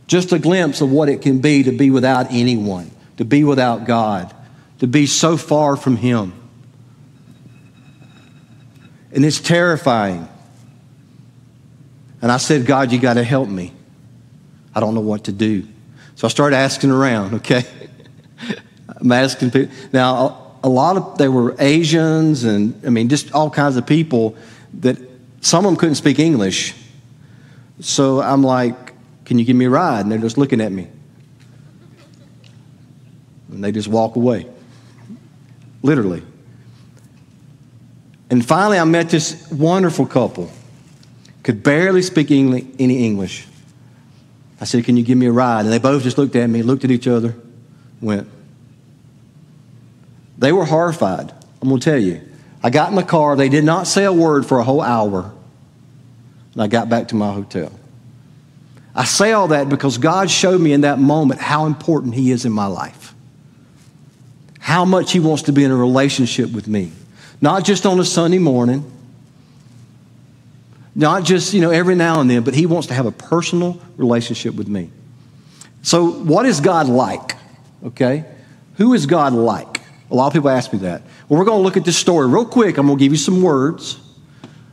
Just 0.08 0.32
a 0.32 0.40
glimpse 0.40 0.82
of 0.82 0.92
what 0.92 1.10
it 1.10 1.22
can 1.22 1.40
be 1.40 1.64
to 1.64 1.72
be 1.72 1.90
without 1.90 2.28
anyone, 2.30 2.92
to 3.18 3.26
be 3.26 3.44
without 3.44 3.86
God, 3.86 4.34
to 4.80 4.88
be 4.88 5.06
so 5.08 5.38
far 5.38 5.76
from 5.76 5.96
Him. 5.96 6.34
And 9.14 9.26
it's 9.26 9.40
terrifying. 9.40 10.28
And 12.22 12.32
I 12.32 12.38
said, 12.38 12.66
God, 12.66 12.92
you 12.92 13.00
got 13.00 13.16
to 13.16 13.24
help 13.24 13.50
me. 13.50 13.74
I 14.76 14.80
don't 14.80 14.96
know 14.96 15.02
what 15.02 15.26
to 15.26 15.32
do. 15.32 15.68
So 16.16 16.28
I 16.28 16.30
started 16.30 16.56
asking 16.56 16.92
around, 16.92 17.36
okay? 17.36 17.64
I'm 18.98 19.12
asking 19.12 19.52
people. 19.52 19.74
Now, 19.92 20.43
a 20.64 20.70
lot 20.70 20.98
of, 20.98 21.18
they 21.18 21.28
were 21.28 21.56
Asians 21.60 22.46
and, 22.46 22.82
I 22.86 22.90
mean, 22.90 23.10
just 23.10 23.34
all 23.34 23.50
kinds 23.50 23.76
of 23.76 23.86
people 23.86 24.36
that 24.80 24.98
some 25.42 25.66
of 25.66 25.72
them 25.72 25.78
couldn't 25.78 25.96
speak 25.96 26.20
English. 26.20 26.74
So 27.82 28.22
I'm 28.22 28.44
like, 28.44 28.94
can 29.26 29.38
you 29.38 29.46
give 29.46 29.56
me 29.56 29.66
a 29.66 29.70
ride? 29.70 30.02
And 30.02 30.12
they're 30.12 30.20
just 30.20 30.38
looking 30.38 30.62
at 30.62 30.72
me. 30.72 30.88
And 33.52 33.64
they 33.64 33.72
just 33.72 33.90
walk 33.90 34.16
away. 34.16 34.48
Literally. 35.82 36.24
And 38.30 38.44
finally, 38.44 38.80
I 38.80 38.84
met 38.86 39.10
this 39.10 39.52
wonderful 39.52 40.06
couple. 40.06 40.50
Could 41.44 41.62
barely 41.62 42.02
speak 42.02 42.32
any 42.32 43.06
English. 43.06 43.48
I 44.62 44.66
said, 44.66 44.86
Can 44.86 44.96
you 44.96 45.04
give 45.04 45.18
me 45.18 45.26
a 45.26 45.32
ride? 45.32 45.66
And 45.66 45.72
they 45.74 45.78
both 45.78 46.04
just 46.04 46.18
looked 46.18 46.36
at 46.38 46.50
me, 46.50 46.64
looked 46.64 46.86
at 46.86 46.90
each 46.90 47.08
other, 47.08 47.36
went. 48.02 48.30
They 50.38 50.52
were 50.52 50.66
horrified. 50.66 51.32
I'm 51.62 51.70
going 51.70 51.80
to 51.80 51.84
tell 51.84 52.00
you. 52.00 52.22
I 52.64 52.70
got 52.70 52.90
in 52.90 52.96
the 52.96 53.04
car. 53.04 53.36
They 53.36 53.50
did 53.50 53.64
not 53.64 53.88
say 53.88 54.06
a 54.06 54.14
word 54.14 54.46
for 54.46 54.60
a 54.60 54.64
whole 54.64 54.82
hour. 54.82 55.32
And 56.54 56.62
I 56.62 56.68
got 56.68 56.90
back 56.90 57.10
to 57.10 57.16
my 57.16 57.34
hotel. 57.34 57.72
I 58.96 59.06
say 59.06 59.32
all 59.32 59.50
that 59.50 59.70
because 59.70 59.98
God 59.98 60.30
showed 60.30 60.62
me 60.62 60.72
in 60.72 60.82
that 60.82 61.00
moment 61.00 61.42
how 61.42 61.66
important 61.66 62.14
He 62.14 62.32
is 62.32 62.46
in 62.46 62.52
my 62.52 62.68
life, 62.68 63.16
how 64.60 64.86
much 64.86 65.12
He 65.12 65.20
wants 65.20 65.44
to 65.44 65.52
be 65.52 65.64
in 65.64 65.72
a 65.72 65.76
relationship 65.76 66.52
with 66.52 66.68
me. 66.68 66.92
Not 67.42 67.66
just 67.66 67.86
on 67.86 68.00
a 68.00 68.06
Sunday 68.06 68.38
morning, 68.38 68.90
not 70.96 71.24
just, 71.24 71.54
you 71.54 71.62
know, 71.62 71.72
every 71.72 71.96
now 71.96 72.22
and 72.22 72.30
then, 72.30 72.44
but 72.44 72.54
he 72.54 72.66
wants 72.66 72.88
to 72.88 72.94
have 72.94 73.06
a 73.06 73.12
personal 73.12 73.82
relationship 73.98 74.54
with 74.54 74.68
me. 74.68 74.92
So, 75.82 76.12
what 76.12 76.46
is 76.46 76.62
God 76.62 76.88
like? 76.88 77.36
Okay? 77.84 78.26
Who 78.76 78.94
is 78.94 79.06
God 79.06 79.34
like? 79.34 79.73
A 80.12 80.16
lot 80.16 80.28
of 80.28 80.34
people 80.34 80.50
ask 80.50 80.72
me 80.72 80.80
that. 80.80 81.02
Well, 81.28 81.40
we're 81.40 81.46
going 81.46 81.60
to 81.60 81.64
look 81.64 81.78
at 81.78 81.86
this 81.86 81.98
story 81.98 82.28
real 82.28 82.46
quick. 82.46 82.78
I'm 82.78 82.88
going 82.88 82.98
to 82.98 83.04
give 83.04 83.12
you 83.12 83.18
some 83.18 83.42
words 83.42 84.00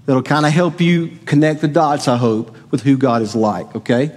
that'll 0.06 0.22
kind 0.22 0.44
of 0.44 0.52
help 0.52 0.80
you 0.80 1.18
connect 1.24 1.60
the 1.60 1.68
dots, 1.68 2.08
I 2.08 2.16
hope, 2.16 2.56
with 2.70 2.82
who 2.82 2.96
God 2.96 3.22
is 3.22 3.34
like, 3.34 3.74
okay? 3.76 4.12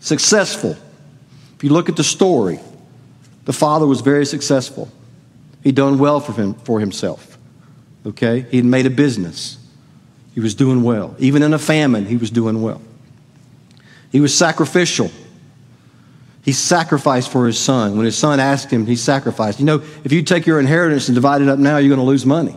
Successful, 0.00 0.76
If 1.56 1.64
you 1.64 1.70
look 1.70 1.88
at 1.88 1.96
the 1.96 2.04
story, 2.04 2.60
the 3.46 3.52
father 3.52 3.86
was 3.86 4.02
very 4.02 4.26
successful. 4.26 4.90
He'd 5.62 5.74
done 5.74 5.98
well 5.98 6.20
for, 6.20 6.32
him, 6.32 6.54
for 6.54 6.80
himself. 6.80 7.38
Okay? 8.04 8.42
He 8.50 8.58
had 8.58 8.66
made 8.66 8.86
a 8.86 8.90
business. 8.90 9.58
He 10.34 10.40
was 10.40 10.54
doing 10.54 10.82
well. 10.82 11.16
Even 11.18 11.42
in 11.42 11.54
a 11.54 11.58
famine, 11.58 12.06
he 12.06 12.16
was 12.16 12.30
doing 12.30 12.60
well. 12.60 12.82
He 14.12 14.20
was 14.20 14.36
sacrificial. 14.36 15.10
He 16.46 16.52
sacrificed 16.52 17.32
for 17.32 17.44
his 17.44 17.58
son. 17.58 17.96
When 17.96 18.06
his 18.06 18.16
son 18.16 18.38
asked 18.38 18.70
him, 18.70 18.86
he 18.86 18.94
sacrificed. 18.94 19.58
You 19.58 19.66
know, 19.66 19.82
if 20.04 20.12
you 20.12 20.22
take 20.22 20.46
your 20.46 20.60
inheritance 20.60 21.08
and 21.08 21.14
divide 21.16 21.42
it 21.42 21.48
up 21.48 21.58
now, 21.58 21.78
you're 21.78 21.88
going 21.88 21.98
to 21.98 22.06
lose 22.06 22.24
money. 22.24 22.56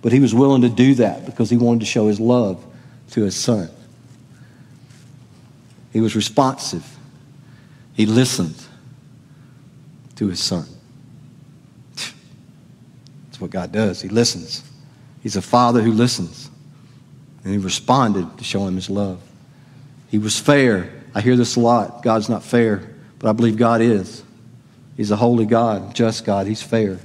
But 0.00 0.12
he 0.12 0.18
was 0.18 0.34
willing 0.34 0.62
to 0.62 0.70
do 0.70 0.94
that 0.94 1.26
because 1.26 1.50
he 1.50 1.58
wanted 1.58 1.80
to 1.80 1.86
show 1.86 2.08
his 2.08 2.18
love 2.18 2.64
to 3.10 3.22
his 3.22 3.36
son. 3.36 3.68
He 5.92 6.00
was 6.00 6.16
responsive. 6.16 6.86
He 7.92 8.06
listened 8.06 8.56
to 10.16 10.28
his 10.28 10.40
son. 10.40 10.66
That's 11.96 13.40
what 13.40 13.50
God 13.50 13.72
does. 13.72 14.00
He 14.00 14.08
listens. 14.08 14.62
He's 15.22 15.36
a 15.36 15.42
father 15.42 15.82
who 15.82 15.92
listens. 15.92 16.48
And 17.44 17.52
he 17.52 17.58
responded 17.58 18.38
to 18.38 18.44
show 18.44 18.66
him 18.66 18.76
his 18.76 18.88
love. 18.88 19.20
He 20.08 20.16
was 20.16 20.38
fair. 20.38 20.90
I 21.14 21.20
hear 21.20 21.36
this 21.36 21.56
a 21.56 21.60
lot. 21.60 22.02
God's 22.02 22.30
not 22.30 22.42
fair, 22.42 22.94
but 23.18 23.28
I 23.28 23.32
believe 23.32 23.56
God 23.56 23.80
is. 23.80 24.22
He's 24.96 25.10
a 25.10 25.16
holy 25.16 25.46
God, 25.46 25.94
just 25.94 26.24
God. 26.24 26.46
He's 26.46 26.62
fair. 26.62 26.98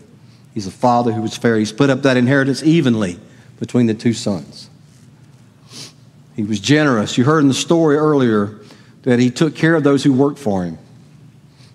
He's 0.53 0.67
a 0.67 0.71
father 0.71 1.11
who 1.11 1.21
was 1.21 1.35
fair. 1.37 1.57
He 1.57 1.65
split 1.65 1.89
up 1.89 2.03
that 2.03 2.17
inheritance 2.17 2.63
evenly 2.63 3.19
between 3.59 3.87
the 3.87 3.93
two 3.93 4.13
sons. 4.13 4.69
He 6.35 6.43
was 6.43 6.59
generous. 6.59 7.17
You 7.17 7.23
heard 7.23 7.39
in 7.39 7.47
the 7.47 7.53
story 7.53 7.97
earlier 7.97 8.59
that 9.03 9.19
he 9.19 9.29
took 9.29 9.55
care 9.55 9.75
of 9.75 9.83
those 9.83 10.03
who 10.03 10.13
worked 10.13 10.39
for 10.39 10.63
him. 10.63 10.77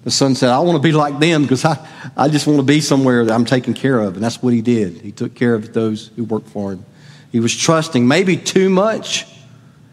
The 0.05 0.11
son 0.11 0.35
said, 0.35 0.51
I 0.51 0.59
want 0.61 0.77
to 0.77 0.83
be 0.83 0.92
like 0.92 1.18
them 1.18 1.42
because 1.42 1.64
I, 1.64 1.87
I 2.16 2.29
just 2.29 2.46
want 2.46 2.59
to 2.59 2.64
be 2.64 2.81
somewhere 2.81 3.24
that 3.24 3.33
I'm 3.33 3.44
taken 3.44 3.74
care 3.74 4.01
of. 4.01 4.14
And 4.14 4.24
that's 4.24 4.42
what 4.42 4.55
he 4.55 4.62
did. 4.62 5.01
He 5.01 5.12
took 5.12 5.35
care 5.35 5.55
of 5.55 5.72
those 5.72 6.09
who 6.16 6.24
worked 6.24 6.48
for 6.48 6.72
him. 6.72 6.85
He 7.31 7.40
was 7.40 7.55
trusting, 7.55 8.09
maybe 8.09 8.37
too 8.37 8.70
much. 8.70 9.27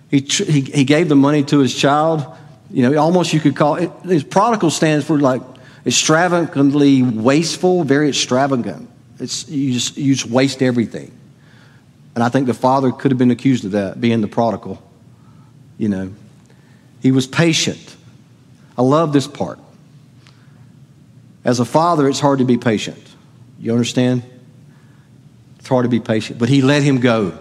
He, 0.10 0.20
he, 0.20 0.62
he 0.62 0.84
gave 0.86 1.10
the 1.10 1.16
money 1.16 1.44
to 1.44 1.60
his 1.60 1.76
child. 1.76 2.26
You 2.72 2.90
know, 2.90 2.98
almost 2.98 3.34
you 3.34 3.40
could 3.40 3.56
call 3.56 3.76
it, 3.76 3.92
his 4.04 4.24
prodigal 4.24 4.70
stands 4.70 5.06
for 5.06 5.20
like 5.20 5.42
extravagantly 5.86 7.04
wasteful, 7.04 7.84
very 7.84 8.10
extravagant. 8.10 8.90
It's, 9.20 9.48
you, 9.48 9.74
just, 9.74 9.98
you 9.98 10.16
just 10.16 10.30
waste 10.30 10.62
everything. 10.62 11.12
And 12.16 12.24
I 12.24 12.30
think 12.30 12.48
the 12.48 12.54
father 12.54 12.92
could 12.92 13.12
have 13.12 13.18
been 13.18 13.32
accused 13.32 13.66
of 13.66 13.72
that, 13.72 14.00
being 14.00 14.22
the 14.22 14.28
prodigal. 14.28 14.82
You 15.78 15.90
know, 15.90 16.14
he 17.02 17.12
was 17.12 17.28
patient. 17.28 17.96
I 18.78 18.82
love 18.82 19.14
this 19.14 19.28
part. 19.28 19.60
As 21.44 21.60
a 21.60 21.66
father, 21.66 22.08
it's 22.08 22.20
hard 22.20 22.40
to 22.40 22.46
be 22.46 22.58
patient. 22.58 23.02
You 23.60 23.72
understand? 23.72 24.24
It's 25.60 25.68
hard 25.68 25.84
to 25.84 25.90
be 25.90 26.00
patient. 26.00 26.40
But 26.40 26.50
he 26.50 26.62
let 26.62 26.84
him 26.84 27.00
go. 27.00 27.38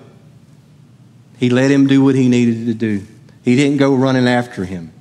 He 1.38 1.50
let 1.50 1.70
him 1.70 1.87
do 1.87 2.02
what 2.04 2.14
he 2.14 2.28
needed 2.28 2.66
to 2.66 2.74
do. 2.74 3.06
He 3.44 3.56
didn't 3.56 3.78
go 3.78 3.94
running 3.94 4.28
after 4.28 4.64
him. 4.64 4.92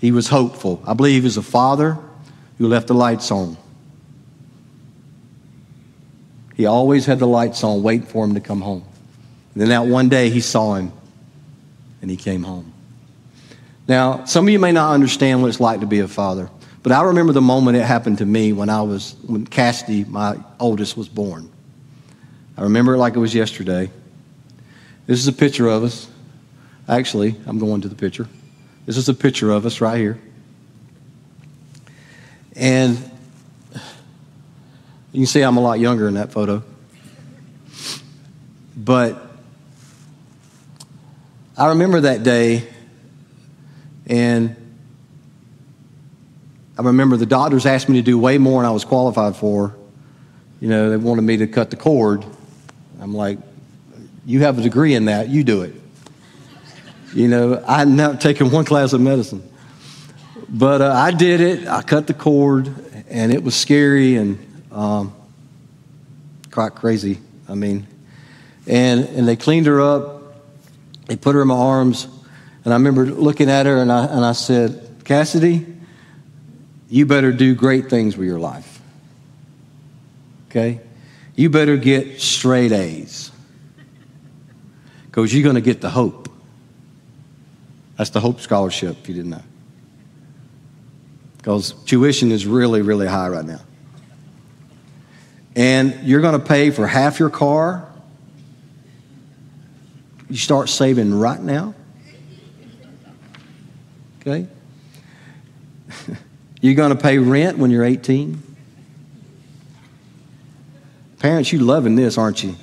He 0.00 0.12
was 0.12 0.28
hopeful. 0.28 0.82
I 0.86 0.94
believe 0.94 1.22
he 1.22 1.26
was 1.26 1.36
a 1.36 1.42
father 1.42 1.98
who 2.58 2.66
left 2.66 2.86
the 2.86 2.94
lights 2.94 3.30
on. 3.30 3.56
He 6.56 6.66
always 6.66 7.06
had 7.06 7.18
the 7.18 7.26
lights 7.26 7.64
on, 7.64 7.82
waiting 7.82 8.06
for 8.06 8.24
him 8.24 8.34
to 8.34 8.40
come 8.40 8.60
home. 8.60 8.84
And 9.54 9.62
then 9.62 9.68
that 9.70 9.86
one 9.86 10.08
day 10.08 10.30
he 10.30 10.40
saw 10.40 10.74
him 10.74 10.92
and 12.02 12.10
he 12.10 12.16
came 12.16 12.42
home. 12.42 12.72
Now, 13.88 14.24
some 14.24 14.46
of 14.46 14.52
you 14.52 14.58
may 14.58 14.72
not 14.72 14.92
understand 14.92 15.42
what 15.42 15.48
it's 15.48 15.60
like 15.60 15.80
to 15.80 15.86
be 15.86 16.00
a 16.00 16.08
father, 16.08 16.48
but 16.82 16.92
I 16.92 17.02
remember 17.02 17.32
the 17.32 17.40
moment 17.40 17.76
it 17.76 17.84
happened 17.84 18.18
to 18.18 18.26
me 18.26 18.52
when 18.52 18.70
I 18.70 18.82
was, 18.82 19.16
when 19.26 19.46
Cassidy, 19.46 20.04
my 20.04 20.36
oldest, 20.58 20.96
was 20.96 21.08
born. 21.08 21.50
I 22.56 22.62
remember 22.62 22.94
it 22.94 22.98
like 22.98 23.16
it 23.16 23.18
was 23.18 23.34
yesterday. 23.34 23.90
This 25.06 25.18
is 25.18 25.28
a 25.28 25.32
picture 25.32 25.66
of 25.66 25.82
us. 25.82 26.08
Actually, 26.88 27.36
I'm 27.46 27.58
going 27.58 27.80
to 27.80 27.88
the 27.88 27.94
picture. 27.94 28.28
This 28.86 28.96
is 28.96 29.08
a 29.08 29.14
picture 29.14 29.50
of 29.50 29.66
us 29.66 29.80
right 29.80 29.98
here. 29.98 30.18
And 32.56 32.98
you 35.12 35.20
can 35.20 35.26
see 35.26 35.42
I'm 35.42 35.56
a 35.56 35.60
lot 35.60 35.78
younger 35.78 36.08
in 36.08 36.14
that 36.14 36.32
photo. 36.32 36.62
But 38.76 39.20
I 41.56 41.68
remember 41.68 42.00
that 42.00 42.22
day, 42.22 42.66
and 44.06 44.56
I 46.78 46.82
remember 46.82 47.16
the 47.16 47.26
doctors 47.26 47.66
asked 47.66 47.88
me 47.88 47.96
to 47.96 48.02
do 48.02 48.18
way 48.18 48.38
more 48.38 48.62
than 48.62 48.70
I 48.70 48.72
was 48.72 48.84
qualified 48.84 49.36
for. 49.36 49.74
You 50.60 50.68
know, 50.68 50.90
they 50.90 50.96
wanted 50.96 51.22
me 51.22 51.38
to 51.38 51.46
cut 51.46 51.70
the 51.70 51.76
cord. 51.76 52.24
I'm 53.00 53.14
like, 53.14 53.38
you 54.24 54.40
have 54.40 54.58
a 54.58 54.62
degree 54.62 54.94
in 54.94 55.06
that, 55.06 55.28
you 55.28 55.44
do 55.44 55.62
it. 55.62 55.79
You 57.14 57.28
know, 57.28 57.62
I 57.66 57.78
had 57.78 57.88
not 57.88 58.20
taken 58.20 58.50
one 58.50 58.64
class 58.64 58.92
of 58.92 59.00
medicine. 59.00 59.42
But 60.48 60.80
uh, 60.80 60.92
I 60.92 61.12
did 61.12 61.40
it. 61.40 61.68
I 61.68 61.82
cut 61.82 62.06
the 62.06 62.14
cord, 62.14 62.72
and 63.08 63.32
it 63.32 63.42
was 63.42 63.54
scary 63.54 64.16
and 64.16 64.64
um, 64.72 65.14
quite 66.50 66.74
crazy. 66.74 67.18
I 67.48 67.54
mean, 67.54 67.86
and, 68.66 69.04
and 69.04 69.26
they 69.26 69.36
cleaned 69.36 69.66
her 69.66 69.80
up. 69.80 70.34
They 71.06 71.16
put 71.16 71.34
her 71.34 71.42
in 71.42 71.48
my 71.48 71.54
arms. 71.54 72.06
And 72.64 72.72
I 72.72 72.76
remember 72.76 73.06
looking 73.06 73.50
at 73.50 73.66
her, 73.66 73.80
and 73.80 73.90
I, 73.90 74.04
and 74.04 74.24
I 74.24 74.32
said, 74.32 75.02
Cassidy, 75.04 75.66
you 76.88 77.06
better 77.06 77.32
do 77.32 77.54
great 77.54 77.88
things 77.88 78.16
with 78.16 78.26
your 78.26 78.38
life. 78.38 78.80
Okay? 80.48 80.80
You 81.36 81.48
better 81.48 81.76
get 81.76 82.20
straight 82.20 82.72
A's 82.72 83.30
because 85.06 85.32
you're 85.32 85.44
going 85.44 85.54
to 85.54 85.60
get 85.60 85.80
the 85.80 85.90
hope. 85.90 86.28
That's 88.00 88.08
the 88.08 88.20
Hope 88.20 88.40
Scholarship, 88.40 88.96
if 89.02 89.08
you 89.10 89.14
didn't 89.14 89.32
know. 89.32 89.42
Because 91.36 91.72
tuition 91.84 92.32
is 92.32 92.46
really, 92.46 92.80
really 92.80 93.06
high 93.06 93.28
right 93.28 93.44
now. 93.44 93.60
And 95.54 95.92
you're 96.04 96.22
going 96.22 96.40
to 96.40 96.42
pay 96.42 96.70
for 96.70 96.86
half 96.86 97.18
your 97.18 97.28
car. 97.28 97.86
You 100.30 100.38
start 100.38 100.70
saving 100.70 101.12
right 101.12 101.38
now. 101.38 101.74
Okay? 104.22 104.46
you're 106.62 106.76
going 106.76 106.96
to 106.96 107.02
pay 107.02 107.18
rent 107.18 107.58
when 107.58 107.70
you're 107.70 107.84
18. 107.84 108.42
Parents, 111.18 111.52
you 111.52 111.58
loving 111.58 111.96
this, 111.96 112.16
aren't 112.16 112.42
you? 112.42 112.56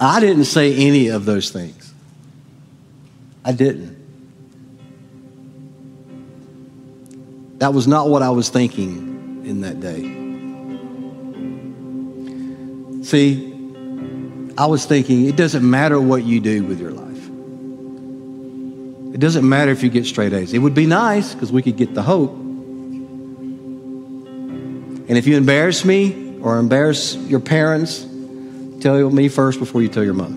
I 0.00 0.18
didn't 0.18 0.46
say 0.46 0.74
any 0.74 1.06
of 1.06 1.24
those 1.24 1.50
things. 1.50 1.85
I 3.46 3.52
didn't. 3.52 3.96
That 7.58 7.72
was 7.72 7.86
not 7.86 8.08
what 8.10 8.20
I 8.22 8.30
was 8.30 8.48
thinking 8.50 9.44
in 9.46 9.60
that 9.62 9.80
day. 9.80 10.02
See, 13.04 13.52
I 14.58 14.66
was 14.66 14.84
thinking 14.84 15.26
it 15.26 15.36
doesn't 15.36 15.68
matter 15.68 16.00
what 16.00 16.24
you 16.24 16.40
do 16.40 16.64
with 16.64 16.80
your 16.80 16.90
life. 16.90 17.04
It 19.14 19.20
doesn't 19.20 19.48
matter 19.48 19.70
if 19.70 19.82
you 19.82 19.88
get 19.88 20.04
straight 20.04 20.32
A's. 20.34 20.52
It 20.52 20.58
would 20.58 20.74
be 20.74 20.86
nice 20.86 21.32
because 21.32 21.50
we 21.50 21.62
could 21.62 21.76
get 21.76 21.94
the 21.94 22.02
hope. 22.02 22.34
And 25.08 25.16
if 25.16 25.26
you 25.26 25.36
embarrass 25.36 25.84
me 25.84 26.38
or 26.40 26.58
embarrass 26.58 27.14
your 27.14 27.40
parents, 27.40 28.06
Tell 28.80 29.10
me 29.10 29.28
first 29.28 29.58
before 29.58 29.82
you 29.82 29.88
tell 29.88 30.04
your 30.04 30.14
mother. 30.14 30.36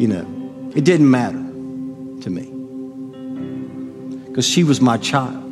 You 0.00 0.08
know, 0.08 0.70
it 0.74 0.84
didn't 0.84 1.10
matter 1.10 1.51
to 2.22 2.30
me 2.30 2.46
because 4.26 4.46
she 4.46 4.64
was 4.64 4.80
my 4.80 4.96
child. 4.96 5.50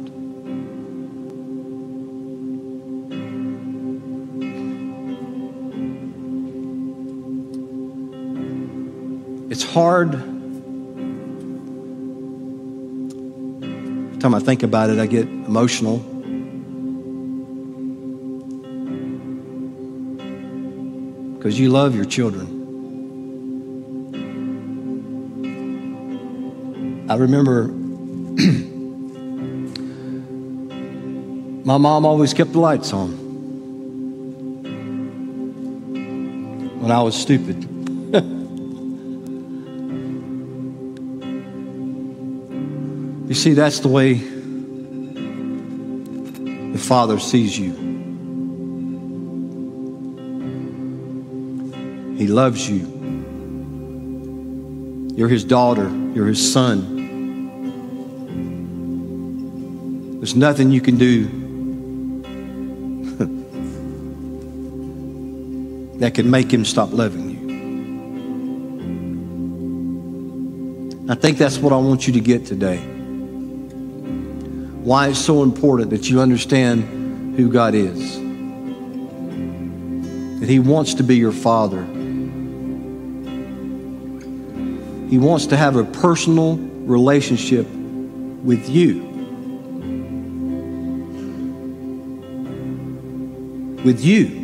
It's 9.51 9.65
hard. 9.65 10.15
Every 13.65 14.19
time 14.19 14.35
I 14.35 14.41
think 14.41 14.63
about 14.63 14.91
it, 14.91 14.99
I 14.99 15.07
get 15.07 15.27
emotional. 15.27 15.99
because 21.41 21.59
you 21.59 21.71
love 21.71 21.97
your 21.97 22.05
children. 22.05 22.60
I 27.11 27.17
remember 27.17 27.67
my 31.65 31.77
mom 31.77 32.07
always 32.07 32.33
kept 32.33 32.53
the 32.53 32.61
lights 32.61 32.93
on 32.93 33.11
when 36.81 36.93
I 36.93 37.03
was 37.03 37.21
stupid. 37.21 37.67
You 43.31 43.37
see, 43.37 43.55
that's 43.55 43.79
the 43.79 43.87
way 43.87 44.15
the 46.73 46.79
Father 46.79 47.21
sees 47.21 47.57
you. 47.57 47.71
He 52.17 52.27
loves 52.27 52.69
you. 52.69 52.81
You're 55.17 55.29
His 55.29 55.45
daughter, 55.45 55.89
you're 56.13 56.27
His 56.27 56.53
son. 56.53 57.00
There's 60.31 60.39
nothing 60.39 60.71
you 60.71 60.81
can 60.81 60.97
do 60.97 61.25
that 65.99 66.15
can 66.15 66.31
make 66.31 66.53
Him 66.53 66.65
stop 66.65 66.93
loving 66.93 67.31
you. 67.31 67.39
I 71.11 71.17
think 71.17 71.37
that's 71.37 71.59
what 71.59 71.73
I 71.73 71.79
want 71.79 72.07
you 72.07 72.13
to 72.13 72.21
get 72.21 72.47
today 72.47 72.77
why 74.85 75.09
it's 75.09 75.19
so 75.19 75.43
important 75.43 75.91
that 75.91 76.09
you 76.09 76.21
understand 76.21 77.35
who 77.37 77.51
God 77.51 77.75
is. 77.75 78.15
That 80.39 80.49
He 80.49 80.61
wants 80.61 80.95
to 80.95 81.03
be 81.03 81.17
your 81.17 81.33
Father. 81.33 81.83
He 85.11 85.19
wants 85.19 85.47
to 85.47 85.57
have 85.57 85.75
a 85.75 85.83
personal 85.83 86.57
relationship 86.57 87.67
with 88.45 88.69
you. 88.69 89.10
With 93.85 94.05
you. 94.05 94.41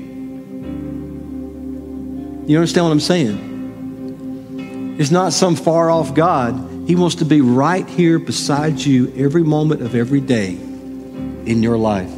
You 2.46 2.56
understand 2.58 2.86
what 2.86 2.92
I'm 2.92 3.00
saying? 3.00 4.96
It's 4.98 5.10
not 5.10 5.32
some 5.32 5.56
far 5.56 5.90
off 5.90 6.14
God. 6.14 6.54
He 6.86 6.94
wants 6.94 7.16
to 7.16 7.24
be 7.24 7.40
right 7.40 7.88
here 7.88 8.18
beside 8.18 8.78
you 8.78 9.12
every 9.16 9.42
moment 9.42 9.82
of 9.82 9.94
every 9.94 10.20
day 10.20 10.52
in 10.52 11.62
your 11.62 11.76
life. 11.76 12.12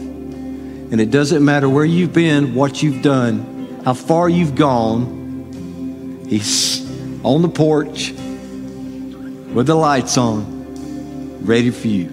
And 0.91 1.01
it 1.01 1.11
doesn't 1.11 1.45
matter 1.45 1.69
where 1.69 1.85
you've 1.85 2.13
been, 2.13 2.55
what 2.55 2.83
you've 2.83 3.03
done, 3.03 3.81
how 3.85 3.95
far 3.95 4.29
you've 4.29 4.55
gone. 4.55 6.27
He's 6.29 6.87
on 7.25 7.43
the 7.43 7.49
porch 7.49 8.13
with 8.13 9.67
the 9.67 9.75
lights 9.75 10.17
on, 10.19 11.45
ready 11.45 11.71
for 11.71 11.89
you. 11.89 12.09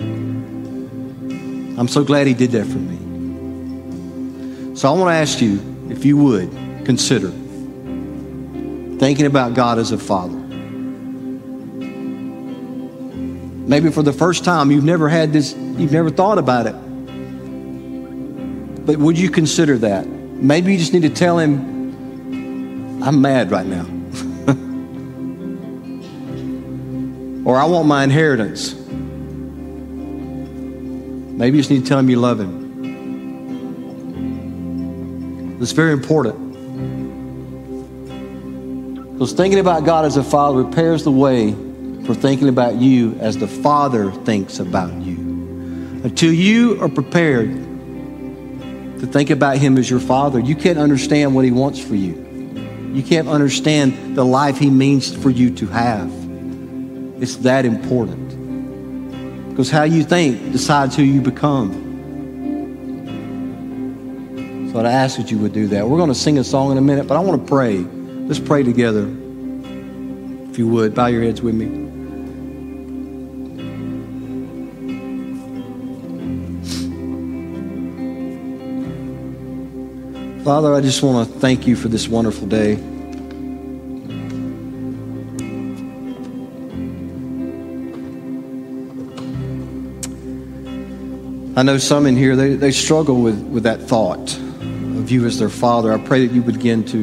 I'm 1.78 1.88
so 1.88 2.04
glad 2.04 2.28
He 2.28 2.34
did 2.34 2.52
that 2.52 2.66
for 2.66 2.78
me. 2.78 2.95
So 4.86 4.94
I 4.94 4.98
want 5.00 5.10
to 5.10 5.16
ask 5.16 5.42
you, 5.42 5.60
if 5.90 6.06
you 6.06 6.16
would, 6.18 6.52
consider 6.86 7.32
thinking 9.00 9.26
about 9.26 9.56
God 9.56 9.80
as 9.80 9.92
a 9.92 9.98
father. 9.98 10.38
Maybe 13.68 13.90
for 13.90 14.04
the 14.04 14.14
first 14.14 14.46
time, 14.46 14.70
you've 14.70 14.84
never 14.84 15.10
had 15.10 15.34
this, 15.34 15.54
you've 15.54 15.92
never 15.92 16.12
thought 16.12 16.38
about 16.38 16.68
it. 16.68 16.76
But 18.86 18.98
would 18.98 19.18
you 19.18 19.32
consider 19.32 19.80
that? 19.80 20.06
Maybe 20.06 20.74
you 20.74 20.78
just 20.78 20.94
need 20.94 21.02
to 21.02 21.10
tell 21.10 21.40
him, 21.40 23.02
I'm 23.02 23.22
mad 23.22 23.50
right 23.50 23.66
now. 23.66 23.86
or 27.50 27.58
I 27.58 27.66
want 27.66 27.88
my 27.88 28.04
inheritance. 28.04 28.76
Maybe 31.34 31.58
you 31.58 31.64
just 31.64 31.72
need 31.72 31.82
to 31.82 31.88
tell 31.88 31.98
him 31.98 32.08
you 32.08 32.18
love 32.18 32.40
him. 32.40 32.65
It's 35.66 35.72
very 35.72 35.94
important. 35.94 36.54
Because 39.14 39.34
thinking 39.34 39.58
about 39.58 39.84
God 39.84 40.06
as 40.06 40.16
a 40.16 40.24
father 40.24 40.64
prepares 40.64 41.04
the 41.04 41.10
way 41.10 41.54
for 42.06 42.14
thinking 42.14 42.50
about 42.50 42.76
you 42.76 43.16
as 43.20 43.36
the 43.36 43.48
Father 43.48 44.12
thinks 44.12 44.60
about 44.60 44.94
you. 45.02 45.16
Until 46.04 46.32
you 46.32 46.80
are 46.84 46.88
prepared 46.88 47.52
to 49.00 49.08
think 49.08 49.32
about 49.32 49.58
Him 49.58 49.80
as 49.80 49.90
your 49.90 50.00
Father, 50.00 50.40
you 50.40 50.56
can't 50.56 50.78
understand 50.78 51.34
what 51.34 51.46
He 51.46 51.52
wants 51.52 51.80
for 51.84 51.96
you. 51.96 52.14
You 52.94 53.02
can't 53.02 53.28
understand 53.28 54.16
the 54.16 54.24
life 54.24 54.60
He 54.60 54.70
means 54.70 55.16
for 55.16 55.32
you 55.32 55.50
to 55.56 55.66
have. 55.66 56.12
It's 57.20 57.38
that 57.38 57.66
important. 57.66 59.50
Because 59.50 59.72
how 59.72 59.82
you 59.82 60.04
think 60.04 60.52
decides 60.52 60.96
who 60.96 61.02
you 61.02 61.22
become. 61.22 61.85
So 64.76 64.82
I'd 64.82 64.88
ask 64.88 65.16
that 65.16 65.32
you 65.32 65.38
would 65.38 65.54
do 65.54 65.68
that. 65.68 65.88
We're 65.88 65.96
going 65.96 66.10
to 66.10 66.14
sing 66.14 66.38
a 66.38 66.44
song 66.44 66.74
in 66.74 66.78
a 66.78 66.82
minute, 66.82 67.08
but 67.08 67.16
I 67.16 67.22
want 67.22 67.42
to 67.42 67.48
pray. 67.48 67.78
Let's 67.78 68.42
pray 68.42 68.62
together. 68.62 69.08
If 70.50 70.58
you 70.58 70.68
would, 70.68 70.94
bow 70.94 71.06
your 71.06 71.24
heads 71.24 71.42
with 71.42 71.56
me. 71.56 71.68
Father, 80.44 80.76
I 80.76 80.82
just 80.82 81.02
want 81.02 81.26
to 81.26 81.40
thank 81.40 81.66
you 81.66 81.78
for 81.78 81.88
this 81.88 82.10
wonderful 82.10 82.46
day. 82.46 82.74
I 91.56 91.64
know 91.64 91.78
some 91.78 92.06
in 92.06 92.18
here, 92.18 92.36
they, 92.36 92.56
they 92.56 92.72
struggle 92.72 93.22
with, 93.22 93.42
with 93.44 93.64
that 93.64 93.82
thought 93.82 94.38
of 95.06 95.12
you 95.12 95.26
as 95.28 95.38
their 95.38 95.50
father. 95.50 95.94
I 95.94 96.00
pray 96.00 96.26
that 96.26 96.34
you 96.34 96.42
begin 96.42 96.84
to 96.86 96.98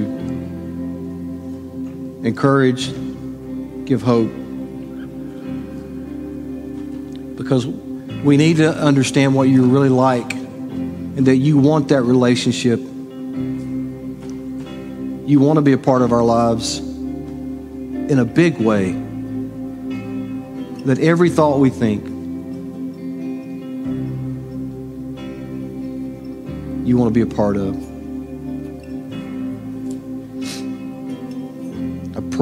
encourage, 2.26 2.88
give 3.84 4.02
hope. 4.02 4.30
Because 7.36 7.64
we 7.64 8.36
need 8.36 8.56
to 8.56 8.74
understand 8.74 9.36
what 9.36 9.44
you're 9.44 9.64
really 9.66 9.88
like 9.88 10.32
and 10.32 11.26
that 11.26 11.36
you 11.36 11.58
want 11.58 11.90
that 11.90 12.02
relationship 12.02 12.80
you 15.24 15.38
want 15.38 15.56
to 15.56 15.62
be 15.62 15.72
a 15.72 15.78
part 15.78 16.02
of 16.02 16.12
our 16.12 16.24
lives 16.24 16.78
in 16.78 18.18
a 18.18 18.24
big 18.24 18.58
way. 18.58 18.92
That 20.84 20.98
every 20.98 21.30
thought 21.30 21.60
we 21.60 21.70
think, 21.70 22.04
you 26.84 26.96
want 26.96 27.08
to 27.08 27.14
be 27.14 27.20
a 27.20 27.34
part 27.34 27.56
of. 27.56 27.91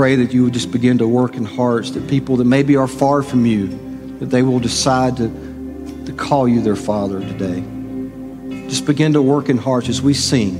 Pray 0.00 0.16
that 0.16 0.32
you 0.32 0.42
would 0.42 0.54
just 0.54 0.72
begin 0.72 0.96
to 0.96 1.06
work 1.06 1.34
in 1.34 1.44
hearts 1.44 1.90
that 1.90 2.08
people 2.08 2.38
that 2.38 2.46
maybe 2.46 2.74
are 2.74 2.88
far 2.88 3.22
from 3.22 3.44
you, 3.44 3.66
that 4.18 4.30
they 4.30 4.40
will 4.40 4.58
decide 4.58 5.14
to, 5.14 5.28
to 6.06 6.12
call 6.14 6.48
you 6.48 6.62
their 6.62 6.74
father 6.74 7.20
today. 7.20 7.62
Just 8.66 8.86
begin 8.86 9.12
to 9.12 9.20
work 9.20 9.50
in 9.50 9.58
hearts 9.58 9.90
as 9.90 10.00
we 10.00 10.14
sing. 10.14 10.56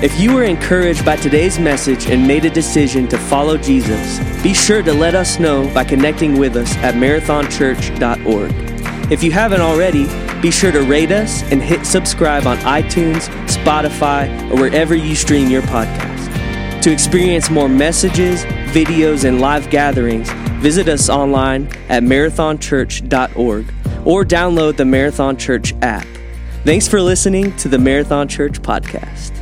If 0.00 0.20
you 0.20 0.36
were 0.36 0.44
encouraged 0.44 1.04
by 1.04 1.16
today's 1.16 1.58
message 1.58 2.06
and 2.06 2.28
made 2.28 2.44
a 2.44 2.50
decision 2.50 3.08
to 3.08 3.18
follow 3.18 3.56
Jesus, 3.56 4.20
be 4.40 4.54
sure 4.54 4.84
to 4.84 4.94
let 4.94 5.16
us 5.16 5.40
know 5.40 5.68
by 5.74 5.82
connecting 5.82 6.38
with 6.38 6.54
us 6.54 6.76
at 6.76 6.94
marathonchurch.org. 6.94 9.10
If 9.10 9.24
you 9.24 9.32
haven't 9.32 9.62
already, 9.62 10.06
be 10.40 10.50
sure 10.50 10.72
to 10.72 10.82
rate 10.82 11.10
us 11.10 11.42
and 11.50 11.62
hit 11.62 11.84
subscribe 11.86 12.46
on 12.46 12.56
iTunes, 12.58 13.28
Spotify, 13.46 14.50
or 14.50 14.60
wherever 14.60 14.94
you 14.94 15.14
stream 15.14 15.50
your 15.50 15.62
podcast. 15.62 16.82
To 16.82 16.92
experience 16.92 17.50
more 17.50 17.68
messages, 17.68 18.44
videos, 18.72 19.24
and 19.24 19.40
live 19.40 19.68
gatherings, 19.70 20.30
visit 20.60 20.88
us 20.88 21.08
online 21.08 21.66
at 21.88 22.02
marathonchurch.org 22.02 23.74
or 24.04 24.24
download 24.24 24.76
the 24.76 24.84
Marathon 24.84 25.36
Church 25.36 25.74
app. 25.82 26.06
Thanks 26.64 26.86
for 26.86 27.00
listening 27.00 27.54
to 27.56 27.68
the 27.68 27.78
Marathon 27.78 28.28
Church 28.28 28.60
podcast. 28.62 29.37